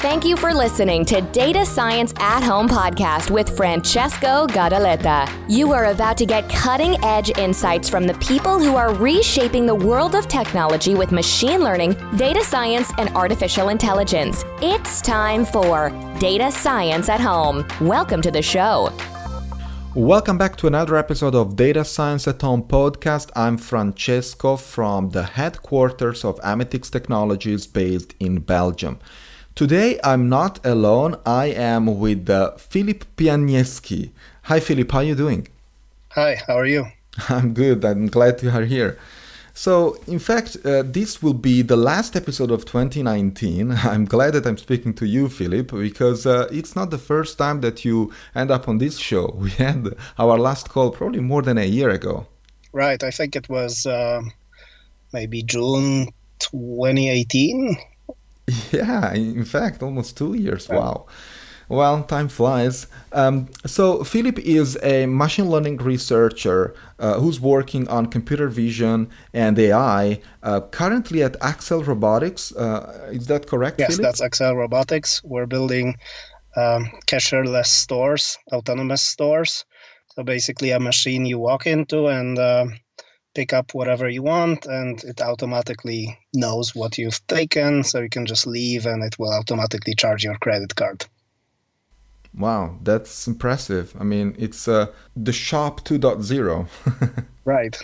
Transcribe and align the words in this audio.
Thank 0.00 0.24
you 0.24 0.34
for 0.34 0.54
listening 0.54 1.04
to 1.04 1.20
Data 1.20 1.66
Science 1.66 2.14
at 2.20 2.42
Home 2.42 2.70
podcast 2.70 3.30
with 3.30 3.54
Francesco 3.54 4.46
Gadaletta. 4.46 5.28
You 5.46 5.72
are 5.72 5.92
about 5.92 6.16
to 6.16 6.24
get 6.24 6.48
cutting 6.48 6.96
edge 7.04 7.36
insights 7.36 7.90
from 7.90 8.06
the 8.06 8.14
people 8.14 8.58
who 8.58 8.76
are 8.76 8.94
reshaping 8.94 9.66
the 9.66 9.74
world 9.74 10.14
of 10.14 10.26
technology 10.26 10.94
with 10.94 11.12
machine 11.12 11.60
learning, 11.60 11.96
data 12.16 12.42
science, 12.42 12.90
and 12.96 13.10
artificial 13.10 13.68
intelligence. 13.68 14.42
It's 14.62 15.02
time 15.02 15.44
for 15.44 15.90
Data 16.18 16.50
Science 16.50 17.10
at 17.10 17.20
Home. 17.20 17.66
Welcome 17.78 18.22
to 18.22 18.30
the 18.30 18.40
show. 18.40 18.90
Welcome 19.94 20.38
back 20.38 20.56
to 20.56 20.66
another 20.66 20.96
episode 20.96 21.34
of 21.34 21.56
Data 21.56 21.84
Science 21.84 22.26
at 22.26 22.40
Home 22.40 22.62
podcast. 22.62 23.28
I'm 23.36 23.58
Francesco 23.58 24.56
from 24.56 25.10
the 25.10 25.24
headquarters 25.24 26.24
of 26.24 26.40
Amethix 26.40 26.90
Technologies 26.90 27.66
based 27.66 28.14
in 28.18 28.38
Belgium. 28.38 28.98
Today 29.54 29.98
I'm 30.02 30.28
not 30.28 30.64
alone. 30.64 31.16
I 31.26 31.46
am 31.46 31.98
with 31.98 32.30
uh, 32.30 32.56
Filip 32.56 33.04
Piekniewski. 33.16 34.10
Hi 34.44 34.60
Filip, 34.60 34.92
how 34.92 34.98
are 34.98 35.04
you 35.04 35.14
doing? 35.14 35.48
Hi, 36.10 36.40
how 36.46 36.56
are 36.56 36.66
you? 36.66 36.86
I'm 37.28 37.52
good. 37.52 37.84
I'm 37.84 38.06
glad 38.06 38.42
you 38.42 38.50
are 38.50 38.64
here. 38.64 38.98
So, 39.52 39.98
in 40.06 40.18
fact, 40.18 40.56
uh, 40.64 40.82
this 40.86 41.22
will 41.22 41.34
be 41.34 41.60
the 41.62 41.76
last 41.76 42.16
episode 42.16 42.50
of 42.50 42.64
2019. 42.64 43.72
I'm 43.84 44.06
glad 44.06 44.32
that 44.34 44.46
I'm 44.46 44.56
speaking 44.56 44.94
to 44.94 45.06
you, 45.06 45.28
Filip, 45.28 45.72
because 45.72 46.24
uh, 46.24 46.48
it's 46.50 46.74
not 46.74 46.90
the 46.90 46.98
first 46.98 47.36
time 47.36 47.60
that 47.60 47.84
you 47.84 48.12
end 48.34 48.50
up 48.50 48.68
on 48.68 48.78
this 48.78 48.96
show. 48.98 49.34
We 49.38 49.50
had 49.50 49.94
our 50.18 50.38
last 50.38 50.70
call 50.70 50.90
probably 50.90 51.20
more 51.20 51.42
than 51.42 51.58
a 51.58 51.66
year 51.66 51.90
ago. 51.90 52.26
Right. 52.72 53.02
I 53.02 53.10
think 53.10 53.36
it 53.36 53.48
was 53.48 53.84
uh, 53.84 54.22
maybe 55.12 55.42
June 55.42 56.08
2018. 56.38 57.76
Yeah, 58.72 59.12
in 59.14 59.44
fact, 59.44 59.82
almost 59.82 60.16
two 60.16 60.34
years. 60.34 60.68
Wow. 60.68 61.06
Well, 61.68 62.02
time 62.02 62.28
flies. 62.28 62.88
Um, 63.12 63.48
so, 63.64 64.02
Filip 64.02 64.40
is 64.40 64.76
a 64.82 65.06
machine 65.06 65.48
learning 65.48 65.76
researcher 65.76 66.74
uh, 66.98 67.20
who's 67.20 67.40
working 67.40 67.86
on 67.86 68.06
computer 68.06 68.48
vision 68.48 69.08
and 69.32 69.56
AI 69.56 70.20
uh, 70.42 70.62
currently 70.72 71.22
at 71.22 71.38
Accel 71.38 71.86
Robotics. 71.86 72.52
Uh, 72.56 73.10
is 73.12 73.28
that 73.28 73.46
correct? 73.46 73.78
Yes, 73.78 73.96
Filip? 73.96 74.02
that's 74.02 74.20
Accel 74.20 74.56
Robotics. 74.56 75.22
We're 75.22 75.46
building 75.46 75.94
um, 76.56 76.90
cashierless 77.06 77.66
stores, 77.66 78.36
autonomous 78.52 79.02
stores. 79.02 79.64
So, 80.16 80.24
basically, 80.24 80.72
a 80.72 80.80
machine 80.80 81.24
you 81.24 81.38
walk 81.38 81.68
into 81.68 82.08
and 82.08 82.36
uh, 82.36 82.66
pick 83.34 83.52
up 83.52 83.74
whatever 83.74 84.08
you 84.08 84.22
want, 84.22 84.66
and 84.66 85.02
it 85.04 85.20
automatically 85.20 86.18
knows 86.34 86.74
what 86.74 86.98
you've 86.98 87.24
taken. 87.26 87.84
So, 87.84 88.00
you 88.00 88.08
can 88.08 88.26
just 88.26 88.46
leave 88.46 88.86
and 88.86 89.02
it 89.02 89.18
will 89.18 89.32
automatically 89.32 89.94
charge 89.94 90.24
your 90.24 90.36
credit 90.38 90.74
card. 90.74 91.06
Wow, 92.34 92.78
that's 92.82 93.26
impressive. 93.26 93.94
I 93.98 94.04
mean, 94.04 94.36
it's 94.38 94.68
uh, 94.68 94.86
the 95.16 95.32
shop 95.32 95.84
2.0. 95.84 97.26
right. 97.44 97.76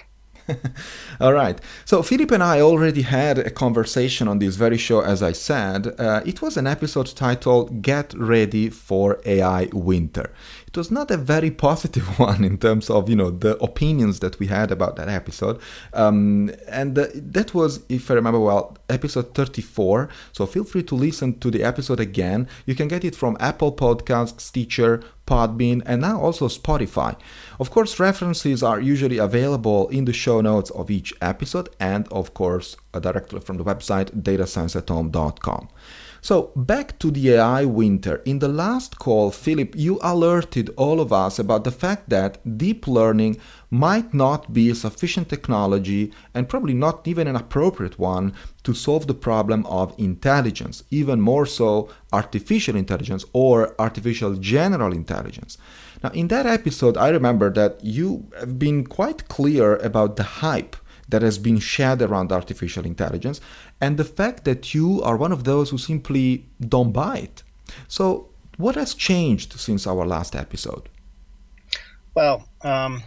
All 1.21 1.33
right. 1.33 1.61
So 1.85 2.03
Filip 2.03 2.31
and 2.31 2.43
I 2.43 2.61
already 2.61 3.03
had 3.03 3.39
a 3.39 3.51
conversation 3.51 4.29
on 4.29 4.39
this 4.39 4.57
very 4.57 4.79
show, 4.79 5.01
as 5.01 5.23
I 5.23 5.33
said. 5.33 5.95
Uh, 5.99 6.21
it 6.25 6.43
was 6.43 6.57
an 6.57 6.67
episode 6.67 7.07
titled 7.15 7.83
Get 7.83 8.15
Ready 8.15 8.71
for 8.71 9.21
AI 9.25 9.69
Winter. 9.73 10.33
It 10.67 10.77
was 10.77 10.91
not 10.91 11.11
a 11.11 11.17
very 11.17 11.51
positive 11.51 12.19
one 12.19 12.45
in 12.45 12.59
terms 12.59 12.91
of, 12.91 13.09
you 13.09 13.17
know, 13.17 13.31
the 13.31 13.57
opinions 13.63 14.21
that 14.21 14.39
we 14.39 14.47
had 14.47 14.71
about 14.71 14.97
that 14.97 15.09
episode. 15.09 15.61
Um, 15.93 16.51
and 16.69 16.99
uh, 16.99 17.07
that 17.15 17.55
was, 17.55 17.81
if 17.89 18.11
I 18.11 18.15
remember 18.15 18.41
well, 18.41 18.77
episode 18.89 19.35
34. 19.35 20.09
So 20.33 20.47
feel 20.47 20.65
free 20.65 20.83
to 20.85 20.95
listen 20.95 21.39
to 21.41 21.51
the 21.51 21.63
episode 21.63 22.01
again. 22.01 22.49
You 22.67 22.75
can 22.75 22.89
get 22.89 23.05
it 23.05 23.17
from 23.17 23.37
Apple 23.41 23.73
Podcasts, 23.73 24.41
Stitcher, 24.41 25.03
Podbean, 25.27 25.83
and 25.87 26.03
now 26.03 26.21
also 26.21 26.49
Spotify. 26.49 27.17
Of 27.59 27.71
course, 27.71 27.99
references 27.99 28.63
are 28.63 28.81
usually 28.81 29.19
available 29.19 29.89
in 29.89 30.05
the 30.05 30.13
show 30.13 30.41
notes 30.41 30.71
of 30.71 30.91
each 30.91 31.15
episode 31.23 31.69
and, 31.81 32.07
of 32.09 32.35
course, 32.35 32.77
directly 32.93 33.41
from 33.41 33.57
the 33.57 33.65
website 33.65 34.23
datascienceathome.com. 34.23 35.69
So, 36.27 36.51
back 36.57 36.99
to 36.99 37.13
the 37.13 37.35
AI 37.35 37.65
winter. 37.67 38.17
In 38.25 38.41
the 38.41 38.49
last 38.49 38.99
call, 38.99 39.31
Filip, 39.31 39.77
you 39.77 40.01
alerted 40.03 40.71
all 40.77 40.99
of 41.01 41.13
us 41.13 41.39
about 41.39 41.63
the 41.63 41.71
fact 41.71 42.09
that 42.09 42.59
deep 42.59 42.89
learning 42.89 43.37
might 43.71 44.13
not 44.13 44.53
be 44.53 44.69
a 44.69 44.75
sufficient 44.75 45.29
technology 45.29 46.11
and 46.35 46.49
probably 46.49 46.75
not 46.75 47.07
even 47.07 47.29
an 47.29 47.37
appropriate 47.37 48.01
one 48.01 48.35
to 48.65 48.75
solve 48.75 49.07
the 49.07 49.15
problem 49.15 49.65
of 49.67 49.95
intelligence, 49.99 50.83
even 50.91 51.21
more 51.21 51.47
so 51.47 51.89
artificial 52.13 52.75
intelligence 52.75 53.25
or 53.33 53.81
artificial 53.81 54.35
general 54.35 54.93
intelligence. 54.93 55.57
Now, 56.03 56.11
in 56.11 56.27
that 56.27 56.45
episode, 56.45 56.97
I 56.97 57.11
remember 57.11 57.53
that 57.53 57.85
you 57.85 58.29
have 58.41 58.59
been 58.59 58.85
quite 58.85 59.29
clear 59.29 59.77
about 59.77 60.17
the 60.17 60.25
hype 60.43 60.75
that 61.09 61.23
has 61.23 61.39
been 61.39 61.59
shared 61.59 62.03
around 62.03 62.33
artificial 62.33 62.85
intelligence 62.85 63.41
and 63.81 63.97
the 63.97 64.05
fact 64.05 64.45
that 64.45 64.75
you 64.75 65.03
are 65.03 65.17
one 65.17 65.33
of 65.33 65.45
those 65.45 65.71
who 65.71 65.79
simply 65.79 66.47
don't 66.61 66.93
buy 66.93 67.19
it. 67.19 67.43
So, 67.89 68.29
what 68.57 68.75
has 68.75 68.95
changed 68.95 69.53
since 69.61 69.87
our 69.87 70.07
last 70.07 70.35
episode? 70.35 70.89
Well, 72.15 72.49
um, 72.63 73.03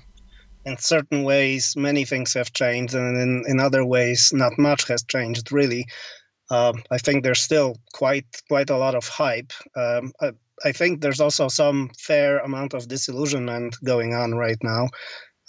in 0.66 0.78
certain 0.78 1.24
ways, 1.24 1.76
many 1.76 2.06
things 2.06 2.34
have 2.34 2.54
changed, 2.54 2.94
and 2.94 3.18
in, 3.18 3.44
in 3.48 3.60
other 3.60 3.84
ways, 3.84 4.32
not 4.34 4.54
much 4.58 4.88
has 4.88 5.04
changed 5.04 5.52
really. 5.52 5.86
Um, 6.52 6.84
I 6.92 6.98
think 6.98 7.24
there's 7.24 7.42
still 7.42 7.76
quite 7.94 8.26
quite 8.48 8.70
a 8.70 8.78
lot 8.78 8.96
of 8.96 9.08
hype. 9.08 9.54
Um, 9.76 10.12
I, 10.22 10.32
I, 10.66 10.72
think 10.72 11.02
there's 11.02 11.20
also 11.20 11.48
some 11.48 11.92
fair 11.98 12.40
amount 12.40 12.74
of 12.74 12.88
disillusionment 12.88 13.78
going 13.84 14.14
on 14.14 14.34
right 14.34 14.58
now, 14.64 14.90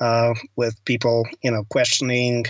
uh, 0.00 0.34
with 0.56 0.83
people, 0.84 1.27
you 1.43 1.50
know, 1.50 1.65
questioning 1.71 2.47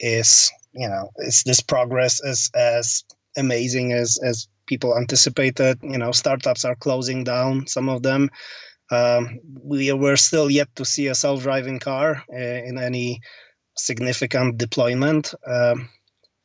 is 0.00 0.50
you 0.72 0.88
know 0.88 1.10
is 1.18 1.42
this 1.44 1.60
progress 1.60 2.20
as 2.20 2.50
as 2.54 3.04
amazing 3.36 3.92
as 3.92 4.18
as 4.22 4.48
people 4.66 4.96
anticipated? 4.96 5.78
You 5.82 5.98
know, 5.98 6.12
startups 6.12 6.64
are 6.64 6.76
closing 6.76 7.24
down, 7.24 7.66
some 7.66 7.88
of 7.88 8.02
them. 8.02 8.30
Um, 8.90 9.38
we 9.62 9.92
were 9.92 10.16
still 10.16 10.50
yet 10.50 10.68
to 10.76 10.84
see 10.84 11.08
a 11.08 11.14
self-driving 11.14 11.78
car 11.78 12.22
uh, 12.32 12.36
in 12.36 12.78
any 12.78 13.20
significant 13.76 14.56
deployment. 14.58 15.34
Um, 15.46 15.88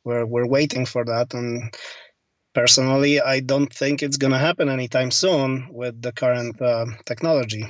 we're 0.04 0.26
we're 0.26 0.46
waiting 0.46 0.84
for 0.86 1.04
that, 1.04 1.32
and 1.34 1.74
personally, 2.54 3.20
I 3.20 3.40
don't 3.40 3.72
think 3.72 4.02
it's 4.02 4.18
going 4.18 4.32
to 4.32 4.38
happen 4.38 4.68
anytime 4.68 5.10
soon 5.10 5.68
with 5.70 6.00
the 6.02 6.12
current 6.12 6.60
uh, 6.60 6.86
technology. 7.06 7.64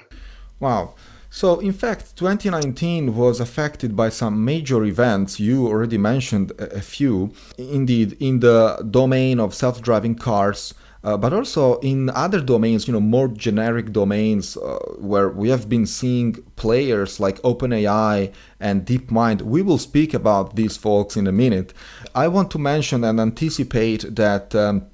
Wow. 0.60 0.94
So, 1.34 1.58
in 1.58 1.72
fact, 1.72 2.14
2019 2.14 3.16
was 3.16 3.40
affected 3.40 3.96
by 3.96 4.08
some 4.08 4.44
major 4.44 4.84
events. 4.84 5.40
You 5.40 5.66
already 5.66 5.98
mentioned 5.98 6.52
a 6.60 6.80
few. 6.80 7.32
Indeed, 7.58 8.16
in 8.20 8.38
the 8.38 8.86
domain 8.88 9.40
of 9.40 9.52
self 9.52 9.82
driving 9.82 10.14
cars, 10.14 10.74
uh, 11.02 11.16
but 11.16 11.32
also 11.32 11.80
in 11.80 12.08
other 12.10 12.40
domains, 12.40 12.86
you 12.86 12.92
know, 12.92 13.00
more 13.00 13.26
generic 13.26 13.90
domains 13.90 14.56
uh, 14.56 14.78
where 14.96 15.28
we 15.28 15.48
have 15.48 15.68
been 15.68 15.86
seeing 15.86 16.34
players 16.54 17.18
like 17.18 17.42
OpenAI 17.42 18.32
and 18.60 18.86
DeepMind. 18.86 19.42
We 19.42 19.60
will 19.60 19.78
speak 19.78 20.14
about 20.14 20.54
these 20.54 20.76
folks 20.76 21.16
in 21.16 21.26
a 21.26 21.32
minute. 21.32 21.74
I 22.14 22.28
want 22.28 22.52
to 22.52 22.60
mention 22.60 23.02
and 23.02 23.18
anticipate 23.18 24.14
that. 24.14 24.54
Um, 24.54 24.86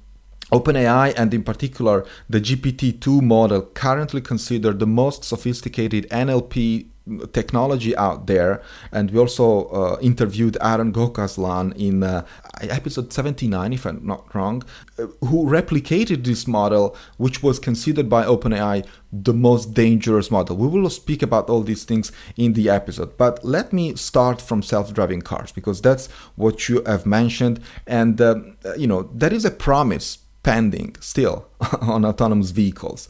OpenAI 0.51 1.13
and 1.17 1.33
in 1.33 1.43
particular 1.43 2.05
the 2.29 2.41
GPT-2 2.41 3.21
model 3.21 3.61
currently 3.61 4.21
considered 4.21 4.79
the 4.79 4.87
most 4.87 5.23
sophisticated 5.23 6.09
NLP 6.09 6.87
technology 7.33 7.95
out 7.97 8.27
there. 8.27 8.61
And 8.91 9.11
we 9.11 9.19
also 9.19 9.65
uh, 9.65 9.97
interviewed 10.01 10.57
Aaron 10.61 10.93
Gokaslan 10.93 11.75
in 11.75 12.03
uh, 12.03 12.25
episode 12.61 13.11
79 13.11 13.73
if 13.73 13.85
I'm 13.85 14.05
not 14.05 14.33
wrong 14.35 14.63
uh, 14.99 15.07
who 15.25 15.45
replicated 15.45 16.23
this 16.23 16.47
model 16.47 16.95
which 17.17 17.41
was 17.41 17.59
considered 17.59 18.07
by 18.09 18.23
OpenAI 18.25 18.85
the 19.11 19.33
most 19.33 19.73
dangerous 19.73 20.29
model. 20.29 20.55
We 20.55 20.67
will 20.67 20.89
speak 20.89 21.21
about 21.21 21.49
all 21.49 21.63
these 21.63 21.83
things 21.83 22.11
in 22.37 22.53
the 22.53 22.69
episode 22.69 23.17
but 23.17 23.43
let 23.43 23.73
me 23.73 23.95
start 23.95 24.41
from 24.41 24.61
self-driving 24.61 25.23
cars 25.23 25.51
because 25.51 25.81
that's 25.81 26.07
what 26.35 26.69
you 26.69 26.83
have 26.85 27.05
mentioned. 27.05 27.61
And 27.87 28.21
um, 28.21 28.57
you 28.77 28.87
know 28.87 29.03
that 29.15 29.33
is 29.33 29.43
a 29.43 29.51
promise 29.51 30.19
pending 30.43 30.95
still 30.99 31.47
on 31.81 32.05
autonomous 32.05 32.51
vehicles 32.51 33.09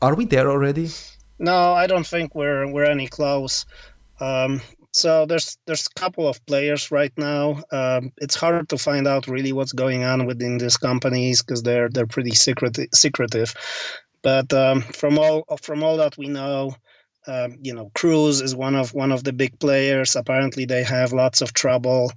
are 0.00 0.14
we 0.14 0.24
there 0.24 0.50
already 0.50 0.88
no, 1.42 1.74
I 1.74 1.88
don't 1.88 2.06
think 2.06 2.34
we're 2.36 2.70
we're 2.70 2.84
any 2.84 3.08
close. 3.08 3.66
Um, 4.20 4.60
so 4.92 5.26
there's 5.26 5.58
there's 5.66 5.88
a 5.88 6.00
couple 6.00 6.28
of 6.28 6.44
players 6.46 6.92
right 6.92 7.12
now. 7.16 7.62
Um, 7.72 8.12
it's 8.18 8.36
hard 8.36 8.68
to 8.68 8.78
find 8.78 9.08
out 9.08 9.26
really 9.26 9.52
what's 9.52 9.72
going 9.72 10.04
on 10.04 10.26
within 10.26 10.58
these 10.58 10.76
companies 10.76 11.42
because 11.42 11.64
they're 11.64 11.88
they're 11.88 12.06
pretty 12.06 12.30
secret 12.30 12.78
secretive. 12.94 13.54
But 14.22 14.52
um, 14.52 14.82
from 14.82 15.18
all 15.18 15.44
from 15.60 15.82
all 15.82 15.96
that 15.96 16.16
we 16.16 16.28
know, 16.28 16.76
um, 17.26 17.58
you 17.60 17.74
know, 17.74 17.90
Cruise 17.94 18.40
is 18.40 18.54
one 18.54 18.76
of 18.76 18.94
one 18.94 19.10
of 19.10 19.24
the 19.24 19.32
big 19.32 19.58
players. 19.58 20.14
Apparently, 20.14 20.64
they 20.64 20.84
have 20.84 21.12
lots 21.12 21.42
of 21.42 21.52
trouble. 21.52 22.12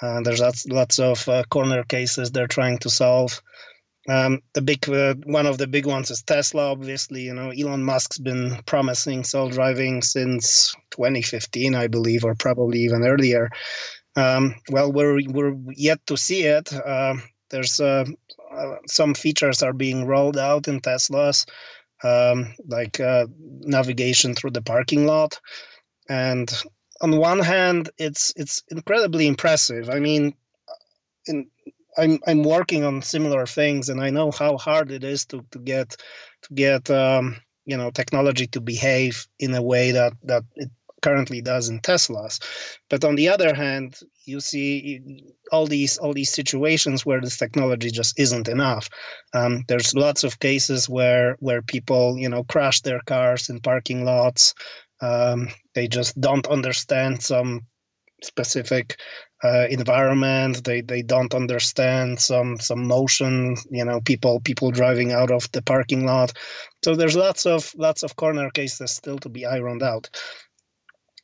Uh, 0.00 0.22
there's 0.22 0.40
lots 0.40 0.66
lots 0.66 0.98
of 0.98 1.28
uh, 1.28 1.42
corner 1.50 1.84
cases 1.84 2.30
they're 2.30 2.46
trying 2.46 2.78
to 2.78 2.88
solve. 2.88 3.42
Um, 4.10 4.42
the 4.54 4.62
big 4.62 4.88
uh, 4.88 5.14
one 5.24 5.46
of 5.46 5.58
the 5.58 5.68
big 5.68 5.86
ones 5.86 6.10
is 6.10 6.22
Tesla. 6.22 6.72
Obviously, 6.72 7.22
you 7.22 7.34
know 7.34 7.50
Elon 7.50 7.84
Musk's 7.84 8.18
been 8.18 8.58
promising 8.66 9.22
self-driving 9.22 10.02
since 10.02 10.74
2015, 10.90 11.76
I 11.76 11.86
believe, 11.86 12.24
or 12.24 12.34
probably 12.34 12.80
even 12.80 13.04
earlier. 13.04 13.50
Um, 14.16 14.56
well, 14.68 14.90
we're 14.90 15.20
we're 15.28 15.54
yet 15.76 16.04
to 16.08 16.16
see 16.16 16.42
it. 16.42 16.72
Uh, 16.72 17.14
there's 17.50 17.78
uh, 17.78 18.04
some 18.88 19.14
features 19.14 19.62
are 19.62 19.72
being 19.72 20.06
rolled 20.06 20.36
out 20.36 20.66
in 20.66 20.80
Teslas, 20.80 21.46
um, 22.02 22.52
like 22.66 22.98
uh, 22.98 23.26
navigation 23.60 24.34
through 24.34 24.50
the 24.50 24.62
parking 24.62 25.06
lot, 25.06 25.38
and 26.08 26.50
on 27.00 27.16
one 27.16 27.38
hand, 27.38 27.90
it's 27.96 28.32
it's 28.34 28.64
incredibly 28.70 29.28
impressive. 29.28 29.88
I 29.88 30.00
mean, 30.00 30.34
in 31.26 31.46
I'm 32.00 32.18
I'm 32.26 32.42
working 32.42 32.84
on 32.84 33.02
similar 33.02 33.46
things, 33.46 33.88
and 33.88 34.00
I 34.00 34.10
know 34.10 34.30
how 34.30 34.56
hard 34.56 34.90
it 34.90 35.04
is 35.04 35.26
to 35.26 35.44
to 35.50 35.58
get 35.58 35.96
to 36.42 36.54
get 36.54 36.90
um, 36.90 37.36
you 37.66 37.76
know 37.76 37.90
technology 37.90 38.46
to 38.48 38.60
behave 38.60 39.26
in 39.38 39.54
a 39.54 39.62
way 39.62 39.92
that 39.92 40.14
that 40.24 40.44
it 40.56 40.70
currently 41.02 41.40
does 41.40 41.68
in 41.68 41.80
Teslas. 41.80 42.40
But 42.88 43.04
on 43.04 43.16
the 43.16 43.28
other 43.28 43.54
hand, 43.54 43.98
you 44.24 44.40
see 44.40 45.24
all 45.52 45.66
these 45.66 45.98
all 45.98 46.14
these 46.14 46.30
situations 46.30 47.04
where 47.04 47.20
this 47.20 47.36
technology 47.36 47.90
just 47.90 48.18
isn't 48.18 48.48
enough. 48.48 48.88
Um, 49.34 49.64
there's 49.68 49.94
lots 49.94 50.24
of 50.24 50.40
cases 50.40 50.88
where 50.88 51.36
where 51.40 51.62
people 51.62 52.18
you 52.18 52.28
know 52.28 52.44
crash 52.44 52.80
their 52.80 53.00
cars 53.06 53.50
in 53.50 53.60
parking 53.60 54.04
lots. 54.04 54.54
Um, 55.02 55.48
they 55.74 55.88
just 55.88 56.20
don't 56.20 56.46
understand 56.46 57.22
some 57.22 57.62
specific 58.22 59.00
uh, 59.42 59.66
environment. 59.70 60.64
They 60.64 60.80
they 60.82 61.02
don't 61.02 61.34
understand 61.34 62.20
some 62.20 62.58
some 62.58 62.86
motion. 62.86 63.56
You 63.70 63.84
know, 63.84 64.00
people 64.00 64.40
people 64.40 64.70
driving 64.70 65.12
out 65.12 65.30
of 65.30 65.50
the 65.52 65.62
parking 65.62 66.06
lot. 66.06 66.32
So 66.84 66.94
there's 66.94 67.16
lots 67.16 67.46
of 67.46 67.72
lots 67.76 68.02
of 68.02 68.16
corner 68.16 68.50
cases 68.50 68.90
still 68.90 69.18
to 69.18 69.28
be 69.28 69.46
ironed 69.46 69.82
out. 69.82 70.10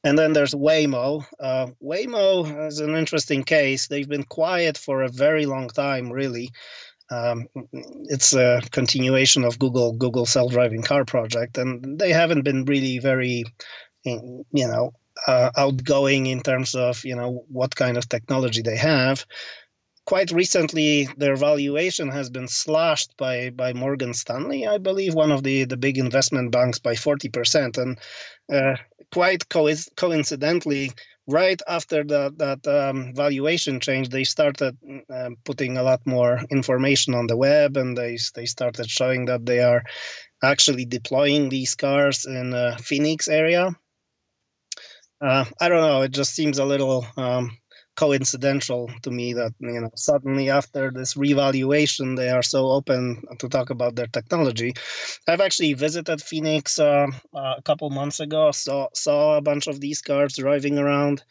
And 0.04 0.16
then 0.16 0.32
there's 0.34 0.54
Waymo. 0.54 1.25
Uh, 1.40 1.69
Waymo 1.82 2.69
is 2.69 2.78
an 2.78 2.94
interesting 2.94 3.43
case. 3.43 3.88
They've 3.88 4.08
been 4.08 4.22
quiet 4.22 4.78
for 4.78 5.02
a 5.02 5.08
very 5.08 5.46
long 5.46 5.69
time, 5.69 6.12
really. 6.12 6.50
Um, 7.10 7.46
it's 8.04 8.32
a 8.32 8.60
continuation 8.70 9.44
of 9.44 9.58
Google 9.58 9.93
Google 9.93 10.26
self-driving 10.26 10.82
car 10.82 11.04
project, 11.04 11.58
and 11.58 11.98
they 11.98 12.12
haven't 12.12 12.43
been 12.43 12.64
really 12.64 12.98
very, 12.98 13.44
you 14.04 14.44
know, 14.52 14.93
uh, 15.26 15.50
outgoing 15.56 16.26
in 16.26 16.40
terms 16.42 16.74
of 16.74 17.04
you 17.04 17.16
know 17.16 17.44
what 17.48 17.74
kind 17.74 17.96
of 17.96 18.08
technology 18.08 18.62
they 18.62 18.76
have. 18.76 19.24
Quite 20.04 20.30
recently, 20.30 21.08
their 21.16 21.34
valuation 21.34 22.08
has 22.10 22.30
been 22.30 22.46
slashed 22.46 23.16
by 23.16 23.50
by 23.50 23.72
Morgan 23.72 24.14
Stanley, 24.14 24.66
I 24.66 24.78
believe, 24.78 25.14
one 25.14 25.32
of 25.32 25.42
the 25.42 25.64
the 25.64 25.76
big 25.76 25.98
investment 25.98 26.52
banks 26.52 26.78
by 26.78 26.94
forty 26.94 27.28
percent, 27.28 27.76
and 27.76 27.98
uh, 28.52 28.76
quite 29.12 29.48
co- 29.48 29.68
coincidentally, 29.96 30.92
right 31.26 31.60
after 31.66 32.04
that 32.04 32.38
that 32.38 32.66
um, 32.69 33.14
valuation 33.14 33.80
change, 33.80 34.10
they 34.10 34.24
started 34.24 34.76
uh, 35.10 35.30
putting 35.44 35.76
a 35.76 35.82
lot 35.82 36.06
more 36.06 36.40
information 36.50 37.14
on 37.14 37.26
the 37.26 37.36
web, 37.36 37.76
and 37.76 37.98
they 37.98 38.16
they 38.36 38.46
started 38.46 38.88
showing 38.88 39.24
that 39.26 39.44
they 39.44 39.58
are 39.60 39.82
actually 40.42 40.84
deploying 40.84 41.48
these 41.48 41.74
cars 41.74 42.26
in 42.26 42.54
uh, 42.54 42.76
Phoenix 42.76 43.26
area 43.26 43.74
uh, 45.20 45.44
I 45.60 45.68
don't 45.68 45.80
know. 45.80 46.02
It 46.02 46.12
just 46.12 46.34
seems 46.34 46.58
a 46.58 46.64
little 46.64 47.06
um, 47.16 47.56
coincidental 47.96 48.90
to 49.02 49.10
me 49.10 49.32
that 49.32 49.52
you 49.58 49.80
know 49.80 49.90
suddenly 49.94 50.50
after 50.50 50.90
this 50.90 51.16
revaluation 51.16 52.14
they 52.14 52.28
are 52.28 52.42
so 52.42 52.68
open 52.70 53.22
to 53.38 53.48
talk 53.48 53.70
about 53.70 53.94
their 53.96 54.06
technology. 54.08 54.74
I've 55.26 55.40
actually 55.40 55.72
visited 55.74 56.20
Phoenix 56.22 56.78
uh, 56.78 57.06
uh, 57.34 57.54
a 57.58 57.62
couple 57.64 57.88
months 57.90 58.20
ago. 58.20 58.50
Saw 58.52 58.88
saw 58.94 59.36
a 59.36 59.42
bunch 59.42 59.66
of 59.66 59.80
these 59.80 60.02
cars 60.02 60.36
driving 60.36 60.78
around. 60.78 61.22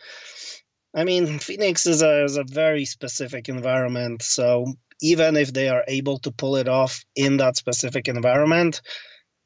I 0.95 1.03
mean, 1.03 1.39
Phoenix 1.39 1.85
is 1.85 2.01
a 2.01 2.23
is 2.23 2.37
a 2.37 2.43
very 2.43 2.85
specific 2.85 3.49
environment. 3.49 4.21
So 4.23 4.73
even 5.01 5.35
if 5.35 5.53
they 5.53 5.69
are 5.69 5.83
able 5.87 6.17
to 6.19 6.31
pull 6.31 6.55
it 6.55 6.67
off 6.67 7.03
in 7.15 7.37
that 7.37 7.57
specific 7.57 8.07
environment, 8.07 8.81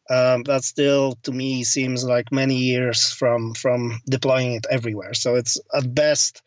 um, 0.10 0.44
that 0.44 0.64
still 0.64 1.16
to 1.24 1.32
me 1.32 1.64
seems 1.64 2.04
like 2.04 2.32
many 2.32 2.56
years 2.56 3.12
from 3.12 3.54
from 3.54 4.02
deploying 4.10 4.54
it 4.54 4.66
everywhere. 4.70 5.14
So 5.14 5.36
it's 5.36 5.58
at 5.74 5.94
best 5.94 6.42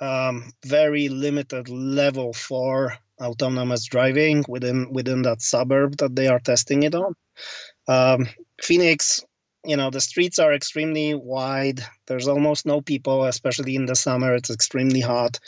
um, 0.00 0.52
very 0.64 1.08
limited 1.08 1.68
level 1.68 2.32
for 2.32 2.94
autonomous 3.20 3.84
driving 3.84 4.44
within 4.48 4.92
within 4.92 5.22
that 5.22 5.40
suburb 5.40 5.96
that 5.98 6.16
they 6.16 6.26
are 6.26 6.40
testing 6.40 6.82
it 6.82 6.94
on. 6.94 7.14
Um, 7.88 8.28
phoenix 8.62 9.24
you 9.64 9.76
know 9.76 9.90
the 9.90 10.00
streets 10.00 10.38
are 10.38 10.52
extremely 10.52 11.14
wide. 11.14 11.80
There's 12.06 12.28
almost 12.28 12.66
no 12.66 12.80
people 12.80 13.24
especially 13.24 13.74
in 13.74 13.86
the 13.86 13.96
summer. 13.96 14.34
It's 14.34 14.50
extremely 14.50 15.00
hot. 15.00 15.38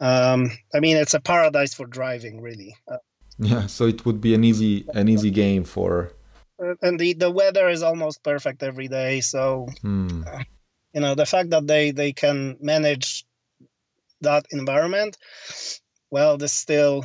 Um, 0.00 0.50
i 0.74 0.80
mean 0.80 0.96
it's 0.96 1.14
a 1.14 1.20
paradise 1.20 1.74
for 1.74 1.86
driving 1.86 2.40
really. 2.40 2.74
Uh, 2.88 2.96
yeah 3.38 3.66
so 3.66 3.86
it 3.86 4.04
would 4.04 4.20
be 4.20 4.34
an 4.34 4.44
easy 4.44 4.84
an 4.94 5.08
easy 5.08 5.30
game 5.30 5.64
for 5.64 6.12
and 6.82 6.98
the 6.98 7.14
the 7.14 7.30
weather 7.30 7.68
is 7.68 7.82
almost 7.82 8.22
perfect 8.22 8.62
every 8.62 8.88
day. 8.88 9.20
So 9.20 9.68
hmm. 9.82 10.22
uh, 10.26 10.42
you 10.94 11.00
know 11.00 11.14
the 11.14 11.26
fact 11.26 11.50
that 11.50 11.66
they 11.66 11.90
they 11.90 12.12
can 12.12 12.56
manage 12.60 13.24
that 14.20 14.46
environment, 14.50 15.16
well, 16.10 16.36
this 16.36 16.52
still 16.52 17.04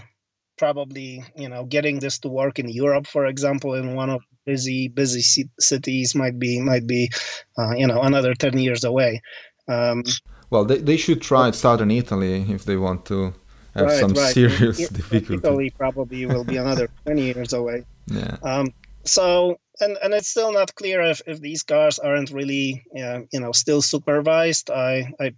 probably 0.58 1.24
you 1.36 1.50
know 1.50 1.66
getting 1.66 2.00
this 2.00 2.20
to 2.20 2.30
work 2.30 2.60
in 2.60 2.70
Europe, 2.70 3.08
for 3.08 3.26
example, 3.26 3.74
in 3.74 3.96
one 3.96 4.10
of 4.10 4.22
busy 4.46 4.88
busy 4.88 5.22
c- 5.22 5.50
cities 5.60 6.14
might 6.16 6.38
be 6.38 6.62
might 6.62 6.86
be 6.88 7.10
uh, 7.58 7.74
you 7.76 7.88
know 7.88 8.02
another 8.02 8.34
ten 8.34 8.58
years 8.58 8.84
away. 8.84 9.22
Um, 9.68 10.04
well, 10.50 10.66
they, 10.66 10.78
they 10.78 10.98
should 10.98 11.22
try 11.22 11.52
southern 11.52 11.92
Italy 11.92 12.46
if 12.52 12.66
they 12.66 12.78
want 12.78 13.06
to 13.08 13.34
have 13.74 13.88
right, 13.88 14.00
some 14.00 14.14
right. 14.14 14.34
serious 14.34 14.80
it, 14.80 14.94
difficulty. 15.02 15.36
Italy 15.36 15.70
probably 15.78 16.26
will 16.26 16.44
be 16.44 16.58
another 16.58 16.88
20 17.06 17.22
years 17.22 17.54
away. 17.54 17.84
Yeah. 18.08 18.38
Um, 18.44 18.74
so 19.06 19.58
and 19.80 19.98
and 20.04 20.14
it's 20.14 20.30
still 20.30 20.52
not 20.52 20.76
clear 20.76 21.02
if, 21.02 21.22
if 21.28 21.40
these 21.40 21.64
cars 21.64 22.00
aren't 22.00 22.32
really 22.32 22.84
uh, 22.98 23.20
you 23.32 23.40
know 23.40 23.52
still 23.52 23.82
supervised. 23.82 24.70
I 24.72 25.12
i 25.20 25.32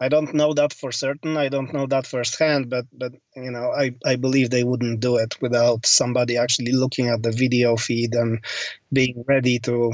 i 0.00 0.08
don't 0.08 0.34
know 0.34 0.52
that 0.54 0.72
for 0.72 0.92
certain. 0.92 1.36
I 1.36 1.48
don't 1.48 1.72
know 1.72 1.86
that 1.86 2.06
firsthand 2.06 2.68
but 2.70 2.86
but 2.92 3.12
you 3.36 3.50
know 3.50 3.70
i 3.72 3.94
i 4.04 4.16
believe 4.16 4.50
they 4.50 4.64
wouldn't 4.64 5.00
do 5.00 5.16
it 5.16 5.40
without 5.40 5.86
somebody 5.86 6.36
actually 6.36 6.72
looking 6.72 7.08
at 7.08 7.22
the 7.22 7.32
video 7.32 7.76
feed 7.76 8.14
and 8.14 8.44
being 8.92 9.24
ready 9.28 9.58
to 9.60 9.92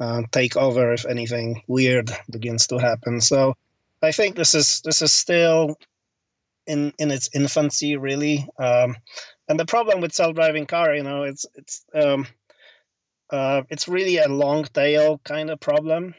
uh, 0.00 0.22
take 0.32 0.56
over 0.56 0.92
if 0.92 1.06
anything 1.06 1.62
weird 1.68 2.10
begins 2.30 2.66
to 2.68 2.78
happen. 2.78 3.20
So 3.20 3.54
i 4.02 4.12
think 4.12 4.36
this 4.36 4.54
is 4.54 4.80
this 4.84 5.00
is 5.02 5.12
still 5.12 5.76
in 6.66 6.92
in 6.98 7.10
its 7.10 7.28
infancy 7.34 7.96
really. 7.96 8.46
Um, 8.58 8.96
and 9.48 9.58
the 9.58 9.66
problem 9.66 10.00
with 10.00 10.12
self-driving 10.12 10.66
car 10.66 10.94
you 10.94 11.02
know 11.02 11.24
it's 11.24 11.46
it's 11.54 11.84
um, 11.94 12.26
uh, 13.30 13.62
it's 13.70 13.88
really 13.88 14.18
a 14.18 14.28
long 14.28 14.64
tail 14.64 15.18
kind 15.24 15.50
of 15.50 15.58
problem 15.58 16.14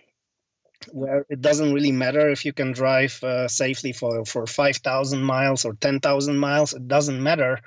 where 0.91 1.25
it 1.29 1.41
doesn't 1.41 1.73
really 1.73 1.91
matter 1.91 2.29
if 2.29 2.45
you 2.45 2.53
can 2.53 2.71
drive 2.71 3.23
uh, 3.23 3.47
safely 3.47 3.93
for, 3.93 4.25
for 4.25 4.45
5,000 4.45 5.23
miles 5.23 5.65
or 5.65 5.73
10,000 5.73 6.37
miles. 6.37 6.73
It 6.73 6.87
doesn't 6.87 7.21
matter 7.21 7.59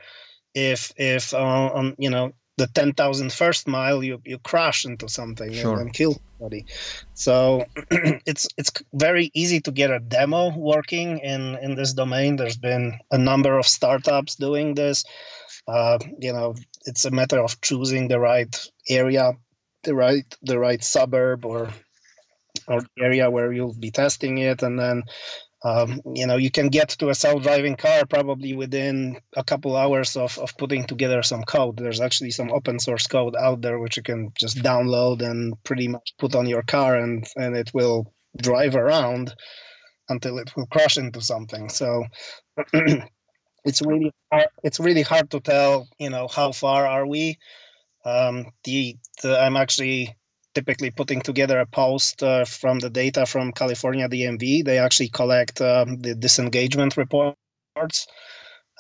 if 0.55 0.93
if 0.97 1.35
uh, 1.35 1.39
on 1.39 1.95
you 1.99 2.11
know 2.11 2.33
the 2.59 2.67
10,000 2.67 3.33
first 3.33 3.69
mile 3.69 4.03
you, 4.03 4.21
you 4.25 4.39
crash 4.39 4.85
into 4.85 5.09
something 5.09 5.53
sure. 5.53 5.81
and, 5.81 5.93
kill 5.93 6.21
somebody. 6.39 6.67
So 7.15 7.65
it's 8.27 8.49
it's 8.59 8.73
very 8.93 9.31
easy 9.33 9.61
to 9.61 9.71
get 9.71 9.91
a 9.91 10.01
demo 10.01 10.53
working 10.57 11.19
in 11.19 11.57
in 11.63 11.77
this 11.77 11.95
domain. 11.95 12.37
There's 12.37 12.59
been 12.59 12.99
a 13.11 13.19
number 13.19 13.59
of 13.59 13.67
startups 13.67 14.35
doing 14.35 14.75
this. 14.75 15.05
Uh, 15.69 15.99
you 16.19 16.33
know, 16.33 16.55
it's 16.85 17.05
a 17.05 17.11
matter 17.11 17.39
of 17.39 17.61
choosing 17.61 18.09
the 18.09 18.19
right 18.19 18.55
area, 18.89 19.33
the 19.85 19.95
right 19.95 20.27
the 20.43 20.59
right 20.59 20.83
suburb 20.83 21.45
or 21.45 21.71
or 22.67 22.83
area 22.99 23.31
where 23.31 23.53
you'll 23.53 23.79
be 23.79 23.91
testing 23.91 24.39
it, 24.39 24.63
and 24.63 24.79
then 24.79 25.05
um, 25.65 26.01
you 26.15 26.27
know 26.27 26.37
you 26.37 26.51
can 26.51 26.69
get 26.69 26.91
to 26.91 27.09
a 27.09 27.15
self-driving 27.15 27.77
car 27.77 28.07
probably 28.07 28.55
within 28.55 29.21
a 29.37 29.43
couple 29.43 29.77
hours 29.77 30.17
of, 30.17 30.39
of 30.39 30.57
putting 30.57 30.85
together 30.85 31.23
some 31.23 31.43
code. 31.43 31.77
There's 31.77 32.01
actually 32.01 32.31
some 32.31 32.53
open 32.53 32.79
source 32.79 33.07
code 33.07 33.35
out 33.37 33.61
there 33.61 33.79
which 33.79 33.97
you 33.97 34.03
can 34.03 34.33
just 34.39 34.59
download 34.59 35.21
and 35.21 35.63
pretty 35.65 35.89
much 35.89 36.15
put 36.19 36.35
on 36.35 36.47
your 36.47 36.63
car 36.63 36.97
and 36.97 37.27
and 37.37 37.57
it 37.57 37.71
will 37.75 38.13
drive 38.41 38.77
around 38.77 39.35
until 40.09 40.39
it 40.39 40.55
will 40.57 40.67
crash 40.67 40.97
into 40.97 41.21
something. 41.21 41.69
So 41.69 42.05
it's 43.65 43.83
really 43.83 44.13
hard, 44.33 44.49
it's 44.63 44.81
really 44.81 45.03
hard 45.03 45.31
to 45.31 45.41
tell 45.41 45.89
you 45.99 46.11
know 46.11 46.29
how 46.29 46.53
far 46.53 46.87
are 46.87 47.07
we. 47.07 47.39
Um, 48.05 48.47
the, 48.65 48.97
the 49.23 49.39
i'm 49.39 49.57
actually 49.57 50.17
typically 50.59 50.91
putting 50.91 51.21
together 51.21 51.59
a 51.61 51.67
post 51.67 52.23
uh, 52.23 52.45
from 52.45 52.77
the 52.85 52.91
data 53.03 53.23
from 53.33 53.53
california 53.61 54.09
dmv 54.09 54.65
they 54.65 54.79
actually 54.79 55.11
collect 55.21 55.61
um, 55.61 55.89
the 56.01 56.15
disengagement 56.15 56.97
reports. 56.97 58.07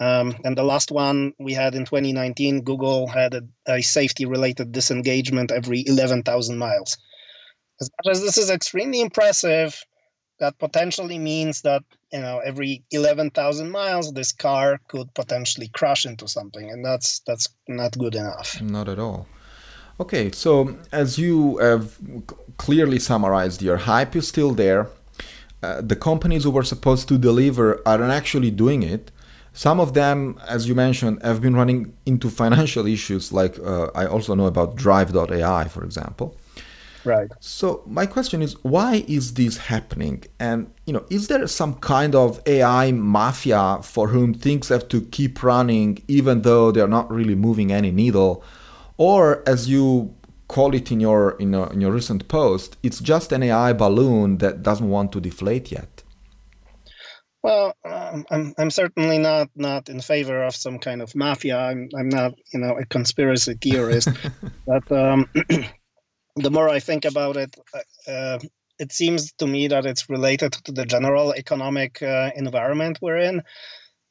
Um, 0.00 0.36
and 0.44 0.56
the 0.56 0.62
last 0.62 0.92
one 0.92 1.32
we 1.40 1.54
had 1.54 1.74
in 1.74 1.84
2019, 1.84 2.62
Google 2.62 3.08
had 3.08 3.34
a, 3.34 3.42
a 3.66 3.82
safety 3.82 4.26
related 4.26 4.70
disengagement 4.70 5.50
every 5.50 5.82
11,000 5.86 6.56
miles. 6.56 6.96
As 7.80 7.90
much 7.98 8.12
as 8.12 8.22
this 8.22 8.38
is 8.38 8.50
extremely 8.50 9.00
impressive, 9.00 9.80
that 10.38 10.56
potentially 10.58 11.18
means 11.18 11.62
that 11.62 11.82
you 12.12 12.20
know 12.20 12.38
every 12.38 12.84
11,000 12.92 13.70
miles 13.70 14.12
this 14.12 14.30
car 14.30 14.80
could 14.86 15.12
potentially 15.14 15.68
crash 15.68 16.06
into 16.06 16.28
something 16.28 16.70
and 16.70 16.84
that's 16.84 17.20
that's 17.26 17.48
not 17.66 17.98
good 17.98 18.14
enough. 18.14 18.62
Not 18.62 18.88
at 18.88 19.00
all 19.00 19.26
okay 20.00 20.30
so 20.30 20.76
as 20.92 21.18
you 21.18 21.56
have 21.58 21.98
clearly 22.56 22.98
summarized 22.98 23.62
your 23.62 23.76
hype 23.76 24.14
is 24.16 24.26
still 24.26 24.52
there 24.52 24.88
uh, 25.62 25.80
the 25.80 25.96
companies 25.96 26.44
who 26.44 26.50
were 26.50 26.62
supposed 26.62 27.08
to 27.08 27.18
deliver 27.18 27.80
aren't 27.86 28.12
actually 28.12 28.50
doing 28.50 28.82
it 28.82 29.10
some 29.58 29.80
of 29.80 29.92
them, 29.94 30.40
as 30.46 30.68
you 30.68 30.76
mentioned, 30.76 31.20
have 31.22 31.40
been 31.40 31.56
running 31.56 31.92
into 32.06 32.30
financial 32.42 32.86
issues. 32.86 33.32
Like 33.32 33.58
uh, 33.58 33.88
I 33.92 34.06
also 34.06 34.36
know 34.36 34.46
about 34.46 34.76
Drive.ai, 34.76 35.64
for 35.66 35.82
example. 35.82 36.36
Right. 37.04 37.28
So 37.40 37.82
my 37.84 38.06
question 38.06 38.40
is, 38.40 38.52
why 38.62 39.04
is 39.08 39.34
this 39.34 39.56
happening? 39.56 40.24
And 40.38 40.70
you 40.86 40.92
know, 40.92 41.04
is 41.10 41.26
there 41.26 41.44
some 41.48 41.74
kind 41.74 42.14
of 42.14 42.40
AI 42.46 42.92
mafia 42.92 43.80
for 43.82 44.08
whom 44.08 44.32
things 44.32 44.68
have 44.68 44.86
to 44.88 45.00
keep 45.00 45.42
running 45.42 46.04
even 46.06 46.42
though 46.42 46.70
they're 46.70 46.86
not 46.86 47.10
really 47.10 47.34
moving 47.34 47.72
any 47.72 47.90
needle, 47.90 48.44
or 48.98 49.42
as 49.48 49.68
you 49.68 50.14
call 50.48 50.74
it 50.74 50.90
in 50.90 51.00
your 51.00 51.36
in 51.38 51.52
your, 51.52 51.72
in 51.72 51.80
your 51.80 51.92
recent 51.92 52.28
post, 52.28 52.76
it's 52.82 53.00
just 53.00 53.32
an 53.32 53.42
AI 53.42 53.72
balloon 53.72 54.38
that 54.38 54.62
doesn't 54.62 54.90
want 54.90 55.12
to 55.12 55.20
deflate 55.20 55.70
yet? 55.72 56.02
Well, 57.42 57.74
um, 57.84 58.26
I'm 58.30 58.54
I'm 58.58 58.70
certainly 58.70 59.18
not 59.18 59.48
not 59.54 59.88
in 59.88 60.00
favor 60.00 60.42
of 60.42 60.56
some 60.56 60.78
kind 60.78 61.00
of 61.00 61.14
mafia. 61.14 61.56
I'm 61.56 61.88
I'm 61.96 62.08
not 62.08 62.34
you 62.52 62.60
know 62.60 62.76
a 62.76 62.84
conspiracy 62.84 63.54
theorist, 63.54 64.08
but 64.66 64.90
um, 64.90 65.26
the 66.36 66.50
more 66.50 66.68
I 66.68 66.80
think 66.80 67.04
about 67.04 67.36
it, 67.36 67.56
uh, 67.72 68.10
uh, 68.10 68.38
it 68.78 68.92
seems 68.92 69.32
to 69.34 69.46
me 69.46 69.68
that 69.68 69.86
it's 69.86 70.10
related 70.10 70.52
to 70.64 70.72
the 70.72 70.84
general 70.84 71.32
economic 71.32 72.02
uh, 72.02 72.30
environment 72.34 72.98
we're 73.00 73.18
in. 73.18 73.42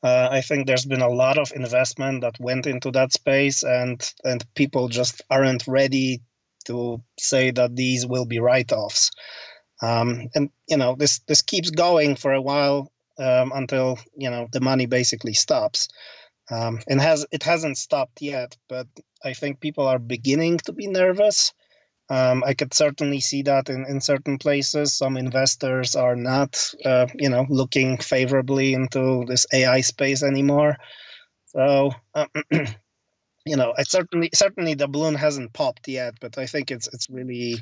Uh, 0.08 0.30
I 0.32 0.42
think 0.42 0.68
there's 0.68 0.86
been 0.86 1.02
a 1.02 1.18
lot 1.24 1.38
of 1.38 1.52
investment 1.54 2.22
that 2.22 2.40
went 2.40 2.66
into 2.66 2.92
that 2.92 3.12
space, 3.12 3.64
and 3.64 4.00
and 4.24 4.46
people 4.56 4.88
just 4.88 5.22
aren't 5.30 5.68
ready 5.68 6.22
to 6.66 7.02
say 7.20 7.52
that 7.52 7.76
these 7.76 8.06
will 8.06 8.26
be 8.26 8.40
write-offs. 8.40 9.12
Um, 9.82 10.30
and 10.34 10.50
you 10.72 10.78
know 10.78 10.96
this 10.96 11.20
this 11.28 11.42
keeps 11.42 11.72
going 11.72 12.16
for 12.16 12.32
a 12.34 12.42
while 12.42 12.92
um, 13.20 13.52
until 13.54 14.00
you 14.16 14.30
know 14.30 14.48
the 14.54 14.62
money 14.62 14.86
basically 14.86 15.34
stops. 15.34 15.90
Um, 16.50 16.80
and 16.88 17.02
has 17.02 17.26
it 17.32 17.44
hasn't 17.44 17.78
stopped 17.78 18.22
yet, 18.22 18.56
but 18.70 18.88
I 19.30 19.34
think 19.34 19.60
people 19.60 19.88
are 19.88 20.00
beginning 20.00 20.60
to 20.66 20.72
be 20.72 20.88
nervous. 20.88 21.54
Um, 22.10 22.44
I 22.46 22.54
could 22.54 22.74
certainly 22.74 23.20
see 23.20 23.42
that 23.44 23.70
in, 23.70 23.86
in 23.86 24.00
certain 24.00 24.38
places. 24.38 24.94
Some 24.94 25.18
investors 25.18 25.96
are 25.96 26.16
not, 26.16 26.74
uh, 26.86 27.08
you 27.16 27.30
know, 27.30 27.46
looking 27.50 27.98
favorably 27.98 28.74
into 28.74 29.26
this 29.28 29.46
AI 29.54 29.82
space 29.82 30.24
anymore. 30.24 30.78
So, 31.48 31.92
uh, 32.16 32.28
you 33.46 33.58
know, 33.58 33.74
I 33.78 33.84
certainly 33.84 34.30
certainly 34.34 34.74
the 34.74 34.88
balloon 34.88 35.16
hasn't 35.16 35.54
popped 35.54 35.88
yet, 35.88 36.16
but 36.22 36.38
I 36.38 36.46
think 36.46 36.72
it's 36.72 36.88
it's 36.94 37.10
really 37.10 37.62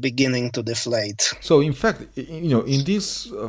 beginning 0.00 0.50
to 0.50 0.62
deflate. 0.62 1.32
So, 1.40 1.60
in 1.60 1.72
fact, 1.72 2.02
you 2.16 2.50
know, 2.50 2.62
in 2.62 2.84
this 2.84 3.32
uh, 3.32 3.48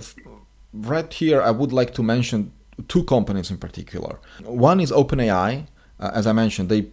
right 0.73 1.11
here, 1.11 1.41
I 1.41 1.51
would 1.51 1.73
like 1.73 1.93
to 1.95 2.03
mention 2.03 2.53
two 2.87 3.03
companies 3.03 3.51
in 3.51 3.57
particular. 3.57 4.19
One 4.43 4.79
is 4.79 4.91
OpenAI. 4.91 5.67
Uh, 5.99 6.11
as 6.13 6.27
I 6.27 6.31
mentioned, 6.31 6.69
they 6.69 6.83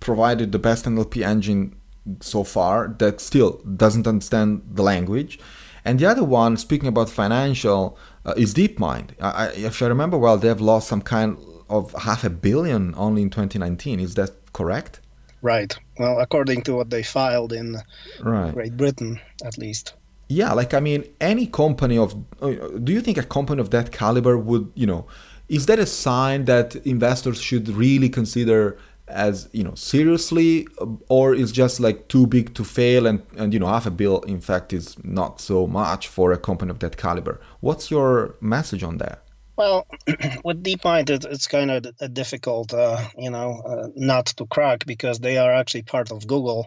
provided 0.00 0.52
the 0.52 0.58
best 0.58 0.86
NLP 0.86 1.22
engine 1.22 1.76
so 2.20 2.44
far 2.44 2.94
that 2.98 3.20
still 3.20 3.60
doesn't 3.76 4.06
understand 4.06 4.62
the 4.70 4.82
language. 4.82 5.38
And 5.84 5.98
the 5.98 6.06
other 6.06 6.24
one, 6.24 6.56
speaking 6.56 6.88
about 6.88 7.10
financial, 7.10 7.98
uh, 8.24 8.34
is 8.36 8.54
DeepMind. 8.54 9.10
I, 9.20 9.48
if 9.48 9.82
I 9.82 9.86
remember 9.86 10.16
well, 10.16 10.38
they've 10.38 10.60
lost 10.60 10.88
some 10.88 11.02
kind 11.02 11.36
of 11.68 11.92
half 11.92 12.24
a 12.24 12.30
billion 12.30 12.94
only 12.96 13.22
in 13.22 13.30
2019. 13.30 14.00
Is 14.00 14.14
that 14.14 14.30
correct? 14.52 15.00
Right. 15.42 15.76
Well, 15.98 16.20
according 16.20 16.62
to 16.62 16.74
what 16.74 16.88
they 16.88 17.02
filed 17.02 17.52
in 17.52 17.76
right. 18.20 18.54
Great 18.54 18.76
Britain, 18.76 19.20
at 19.44 19.58
least 19.58 19.94
yeah 20.28 20.52
like 20.52 20.72
i 20.72 20.80
mean 20.80 21.04
any 21.20 21.46
company 21.46 21.98
of 21.98 22.14
uh, 22.40 22.50
do 22.82 22.92
you 22.92 23.00
think 23.00 23.18
a 23.18 23.22
company 23.22 23.60
of 23.60 23.70
that 23.70 23.92
caliber 23.92 24.38
would 24.38 24.70
you 24.74 24.86
know 24.86 25.06
is 25.48 25.66
that 25.66 25.78
a 25.78 25.86
sign 25.86 26.46
that 26.46 26.74
investors 26.86 27.40
should 27.40 27.68
really 27.68 28.08
consider 28.08 28.78
as 29.08 29.48
you 29.52 29.62
know 29.62 29.74
seriously 29.74 30.66
or 31.08 31.34
is 31.34 31.52
just 31.52 31.78
like 31.78 32.08
too 32.08 32.26
big 32.26 32.54
to 32.54 32.64
fail 32.64 33.06
and 33.06 33.22
and 33.36 33.52
you 33.52 33.60
know 33.60 33.66
half 33.66 33.86
a 33.86 33.90
bill 33.90 34.20
in 34.20 34.40
fact 34.40 34.72
is 34.72 34.96
not 35.04 35.40
so 35.40 35.66
much 35.66 36.08
for 36.08 36.32
a 36.32 36.38
company 36.38 36.70
of 36.70 36.78
that 36.78 36.96
caliber. 36.96 37.40
What's 37.60 37.90
your 37.90 38.36
message 38.40 38.82
on 38.82 38.98
that? 38.98 39.22
Well 39.56 39.86
with 40.44 40.62
deepmind 40.62 41.10
it, 41.10 41.24
it's 41.24 41.46
kind 41.46 41.70
of 41.70 41.86
a 42.00 42.08
difficult 42.08 42.72
uh, 42.72 43.06
you 43.18 43.30
know 43.30 43.60
uh, 43.66 43.88
not 43.94 44.26
to 44.26 44.46
crack 44.46 44.86
because 44.86 45.18
they 45.18 45.36
are 45.38 45.52
actually 45.52 45.82
part 45.82 46.10
of 46.10 46.26
google. 46.26 46.66